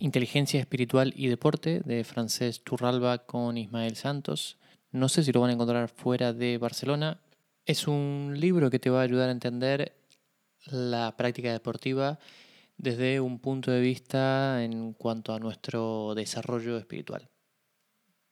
Inteligencia 0.00 0.60
Espiritual 0.60 1.12
y 1.16 1.28
Deporte 1.28 1.80
de 1.84 2.04
Francés 2.04 2.62
Turralba 2.62 3.26
con 3.26 3.56
Ismael 3.56 3.96
Santos. 3.96 4.58
No 4.90 5.08
sé 5.08 5.22
si 5.22 5.32
lo 5.32 5.40
van 5.40 5.50
a 5.50 5.52
encontrar 5.54 5.88
fuera 5.88 6.32
de 6.32 6.58
Barcelona. 6.58 7.20
Es 7.66 7.86
un 7.86 8.34
libro 8.36 8.70
que 8.70 8.78
te 8.78 8.90
va 8.90 9.00
a 9.00 9.04
ayudar 9.04 9.28
a 9.28 9.32
entender 9.32 9.92
la 10.66 11.16
práctica 11.16 11.52
deportiva 11.52 12.18
desde 12.76 13.20
un 13.20 13.38
punto 13.38 13.70
de 13.70 13.80
vista 13.80 14.64
en 14.64 14.94
cuanto 14.94 15.34
a 15.34 15.40
nuestro 15.40 16.14
desarrollo 16.14 16.78
espiritual. 16.78 17.28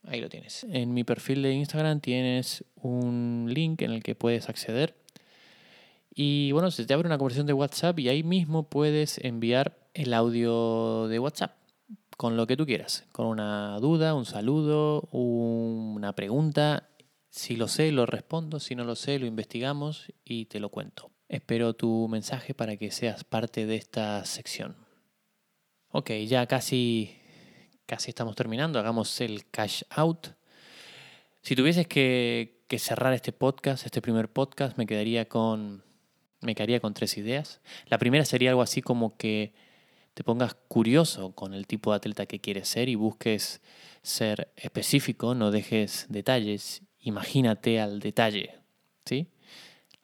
Ahí 0.04 0.20
lo 0.20 0.28
tienes. 0.28 0.64
En 0.70 0.94
mi 0.94 1.02
perfil 1.02 1.42
de 1.42 1.52
Instagram 1.52 2.00
tienes 2.00 2.64
un 2.76 3.46
link 3.48 3.82
en 3.82 3.90
el 3.90 4.02
que 4.02 4.14
puedes 4.14 4.48
acceder. 4.48 4.96
Y 6.18 6.50
bueno, 6.52 6.70
se 6.70 6.86
te 6.86 6.94
abre 6.94 7.06
una 7.06 7.18
conversación 7.18 7.46
de 7.46 7.52
WhatsApp 7.52 7.98
y 7.98 8.08
ahí 8.08 8.22
mismo 8.22 8.70
puedes 8.70 9.18
enviar 9.22 9.86
el 9.92 10.14
audio 10.14 11.08
de 11.08 11.18
WhatsApp 11.18 11.52
con 12.16 12.38
lo 12.38 12.46
que 12.46 12.56
tú 12.56 12.64
quieras. 12.64 13.04
Con 13.12 13.26
una 13.26 13.78
duda, 13.80 14.14
un 14.14 14.24
saludo, 14.24 15.02
una 15.12 16.14
pregunta. 16.14 16.88
Si 17.28 17.54
lo 17.56 17.68
sé, 17.68 17.92
lo 17.92 18.06
respondo. 18.06 18.60
Si 18.60 18.74
no 18.74 18.84
lo 18.84 18.96
sé, 18.96 19.18
lo 19.18 19.26
investigamos 19.26 20.10
y 20.24 20.46
te 20.46 20.58
lo 20.58 20.70
cuento. 20.70 21.10
Espero 21.28 21.74
tu 21.74 22.08
mensaje 22.08 22.54
para 22.54 22.78
que 22.78 22.90
seas 22.90 23.22
parte 23.22 23.66
de 23.66 23.76
esta 23.76 24.24
sección. 24.24 24.74
Ok, 25.90 26.12
ya 26.26 26.46
casi, 26.46 27.14
casi 27.84 28.08
estamos 28.08 28.36
terminando. 28.36 28.78
Hagamos 28.78 29.20
el 29.20 29.50
cash 29.50 29.82
out. 29.90 30.28
Si 31.42 31.54
tuvieses 31.54 31.86
que, 31.86 32.64
que 32.68 32.78
cerrar 32.78 33.12
este 33.12 33.32
podcast, 33.32 33.84
este 33.84 34.00
primer 34.00 34.32
podcast, 34.32 34.78
me 34.78 34.86
quedaría 34.86 35.28
con, 35.28 35.84
me 36.46 36.54
quedaría 36.54 36.80
con 36.80 36.94
tres 36.94 37.18
ideas. 37.18 37.60
La 37.88 37.98
primera 37.98 38.24
sería 38.24 38.50
algo 38.50 38.62
así 38.62 38.80
como 38.80 39.16
que 39.16 39.52
te 40.14 40.24
pongas 40.24 40.54
curioso 40.54 41.32
con 41.32 41.52
el 41.52 41.66
tipo 41.66 41.90
de 41.90 41.98
atleta 41.98 42.24
que 42.24 42.40
quieres 42.40 42.68
ser 42.68 42.88
y 42.88 42.94
busques 42.94 43.60
ser 44.02 44.50
específico, 44.56 45.34
no 45.34 45.50
dejes 45.50 46.06
detalles, 46.08 46.82
imagínate 47.00 47.80
al 47.80 48.00
detalle, 48.00 48.54
¿sí? 49.04 49.26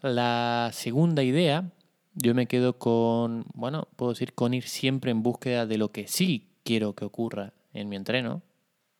La 0.02 0.70
segunda 0.74 1.22
idea, 1.22 1.70
yo 2.14 2.34
me 2.34 2.46
quedo 2.46 2.78
con, 2.78 3.46
bueno, 3.54 3.88
puedo 3.96 4.12
decir 4.12 4.34
con 4.34 4.52
ir 4.52 4.64
siempre 4.64 5.12
en 5.12 5.22
búsqueda 5.22 5.64
de 5.64 5.78
lo 5.78 5.92
que 5.92 6.08
sí 6.08 6.50
quiero 6.62 6.94
que 6.94 7.06
ocurra 7.06 7.54
en 7.72 7.88
mi 7.88 7.96
entreno. 7.96 8.42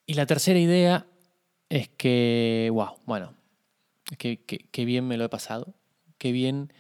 Y 0.07 0.15
la 0.15 0.25
tercera 0.25 0.59
idea 0.59 1.07
es 1.69 1.89
que, 1.89 2.71
wow, 2.73 2.95
bueno, 3.05 3.35
qué, 4.17 4.41
qué, 4.47 4.59
qué 4.71 4.85
bien 4.87 5.07
me 5.07 5.19
lo 5.19 5.25
he 5.25 5.29
pasado, 5.29 5.75
qué 6.17 6.33
bien 6.33 6.73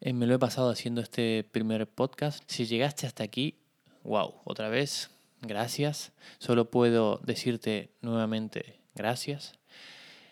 eh, 0.00 0.12
me 0.12 0.26
lo 0.26 0.34
he 0.34 0.38
pasado 0.38 0.70
haciendo 0.70 1.00
este 1.00 1.44
primer 1.44 1.86
podcast. 1.86 2.42
Si 2.46 2.66
llegaste 2.66 3.06
hasta 3.06 3.22
aquí, 3.22 3.56
wow, 4.02 4.34
otra 4.44 4.68
vez, 4.68 5.10
gracias. 5.42 6.12
Solo 6.38 6.70
puedo 6.70 7.20
decirte 7.24 7.90
nuevamente 8.00 8.80
gracias. 8.94 9.52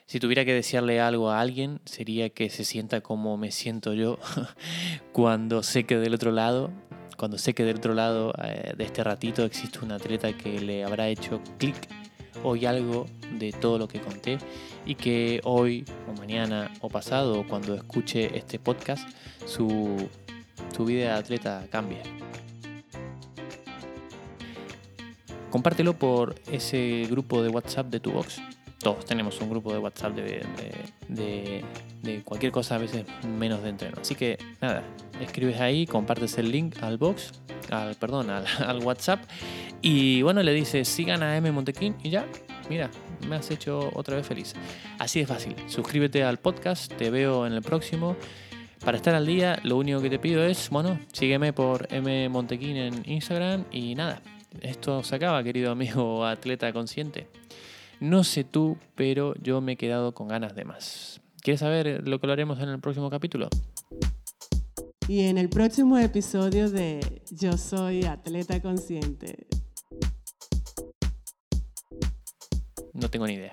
Si 0.06 0.20
tuviera 0.20 0.46
que 0.46 0.54
desearle 0.54 1.00
algo 1.00 1.30
a 1.30 1.40
alguien, 1.40 1.80
sería 1.84 2.30
que 2.30 2.48
se 2.48 2.64
sienta 2.64 3.02
como 3.02 3.36
me 3.36 3.50
siento 3.50 3.92
yo 3.92 4.18
cuando 5.12 5.62
sé 5.62 5.84
que 5.84 5.98
del 5.98 6.14
otro 6.14 6.32
lado, 6.32 6.70
cuando 7.18 7.36
sé 7.36 7.52
que 7.52 7.64
del 7.64 7.76
otro 7.76 7.92
lado 7.92 8.32
eh, 8.42 8.72
de 8.74 8.84
este 8.84 9.04
ratito 9.04 9.44
existe 9.44 9.80
un 9.80 9.92
atleta 9.92 10.34
que 10.34 10.60
le 10.60 10.82
habrá 10.82 11.08
hecho 11.08 11.42
clic 11.58 11.76
hoy 12.42 12.66
algo 12.66 13.06
de 13.38 13.52
todo 13.52 13.78
lo 13.78 13.88
que 13.88 14.00
conté 14.00 14.38
y 14.86 14.94
que 14.94 15.40
hoy 15.44 15.84
o 16.08 16.18
mañana 16.18 16.72
o 16.80 16.88
pasado 16.88 17.44
cuando 17.46 17.74
escuche 17.74 18.36
este 18.36 18.58
podcast 18.58 19.08
su, 19.46 20.08
su 20.74 20.84
vida 20.84 21.12
de 21.14 21.18
atleta 21.18 21.66
cambie. 21.70 22.02
Compártelo 25.50 25.94
por 25.94 26.34
ese 26.52 27.06
grupo 27.10 27.42
de 27.42 27.48
WhatsApp 27.48 27.86
de 27.86 28.00
tu 28.00 28.12
box. 28.12 28.40
Todos 28.80 29.04
tenemos 29.04 29.40
un 29.40 29.50
grupo 29.50 29.72
de 29.72 29.78
WhatsApp 29.78 30.14
de, 30.14 31.64
de, 32.02 32.22
cualquier 32.24 32.52
cosa, 32.52 32.76
a 32.76 32.78
veces 32.78 33.04
menos 33.26 33.62
de 33.62 33.70
entreno. 33.70 33.98
Así 34.00 34.14
que 34.14 34.38
nada, 34.60 34.84
escribes 35.20 35.60
ahí, 35.60 35.86
compartes 35.86 36.38
el 36.38 36.50
link 36.52 36.80
al 36.82 36.96
box, 36.96 37.32
al, 37.70 37.96
perdón, 37.96 38.30
al, 38.30 38.44
al 38.66 38.78
WhatsApp 38.78 39.20
y 39.80 40.22
bueno, 40.22 40.42
le 40.42 40.52
dices 40.52 40.88
sigan 40.88 41.22
a 41.22 41.36
M 41.36 41.52
Montequín 41.52 41.96
y 42.02 42.10
ya, 42.10 42.26
mira, 42.68 42.90
me 43.28 43.36
has 43.36 43.50
hecho 43.50 43.90
otra 43.94 44.16
vez 44.16 44.26
feliz. 44.26 44.54
Así 44.98 45.20
de 45.20 45.26
fácil. 45.26 45.54
Suscríbete 45.66 46.24
al 46.24 46.38
podcast, 46.38 46.92
te 46.94 47.10
veo 47.10 47.46
en 47.46 47.52
el 47.52 47.62
próximo. 47.62 48.16
Para 48.84 48.96
estar 48.96 49.14
al 49.14 49.26
día, 49.26 49.58
lo 49.64 49.76
único 49.76 50.00
que 50.00 50.10
te 50.10 50.18
pido 50.18 50.44
es, 50.44 50.70
bueno, 50.70 50.98
sígueme 51.12 51.52
por 51.52 51.88
M 51.92 52.28
Montequín 52.28 52.76
en 52.76 53.02
Instagram 53.10 53.64
y 53.72 53.94
nada, 53.94 54.22
esto 54.60 55.02
se 55.02 55.16
acaba, 55.16 55.42
querido 55.42 55.70
amigo 55.72 56.24
atleta 56.26 56.72
consciente. 56.72 57.28
No 58.00 58.22
sé 58.22 58.44
tú, 58.44 58.76
pero 58.94 59.34
yo 59.42 59.60
me 59.60 59.72
he 59.72 59.76
quedado 59.76 60.14
con 60.14 60.28
ganas 60.28 60.54
de 60.54 60.64
más. 60.64 61.20
¿Quieres 61.42 61.60
saber 61.60 62.06
lo 62.06 62.20
que 62.20 62.26
lo 62.28 62.32
haremos 62.32 62.60
en 62.60 62.68
el 62.68 62.80
próximo 62.80 63.10
capítulo? 63.10 63.48
Y 65.08 65.22
en 65.22 65.36
el 65.36 65.48
próximo 65.48 65.98
episodio 65.98 66.70
de 66.70 67.22
Yo 67.30 67.56
Soy 67.56 68.04
Atleta 68.04 68.60
Consciente. 68.60 69.46
No 72.92 73.10
tengo 73.10 73.26
ni 73.26 73.34
idea. 73.34 73.50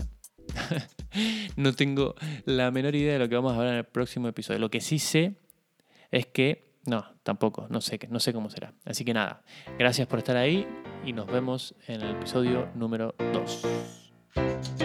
no 1.56 1.74
tengo 1.74 2.14
la 2.46 2.70
menor 2.70 2.94
idea 2.94 3.14
de 3.14 3.20
lo 3.20 3.30
que 3.30 3.36
vamos 3.36 3.54
a 3.54 3.56
hablar 3.56 3.74
en 3.74 3.80
el 3.80 3.86
próximo 3.86 4.28
episodio. 4.28 4.60
Lo 4.60 4.70
que 4.70 4.82
sí 4.82 5.00
sé 5.00 5.38
es 6.12 6.28
que 6.28 6.76
no, 6.86 7.04
tampoco, 7.24 7.68
no 7.70 7.82
sé, 7.82 8.00
no 8.10 8.20
sé 8.20 8.32
cómo 8.32 8.52
será. 8.52 8.74
Así 8.86 9.06
que 9.06 9.14
nada, 9.14 9.44
gracias 9.80 10.08
por 10.08 10.20
estar 10.20 10.38
ahí 10.38 10.68
y 11.04 11.14
nos 11.14 11.26
vemos 11.26 11.74
en 11.88 12.02
el 12.02 12.12
episodio 12.16 12.70
número 12.76 13.16
2. 13.34 14.05
Thank 14.36 14.82
you. 14.82 14.85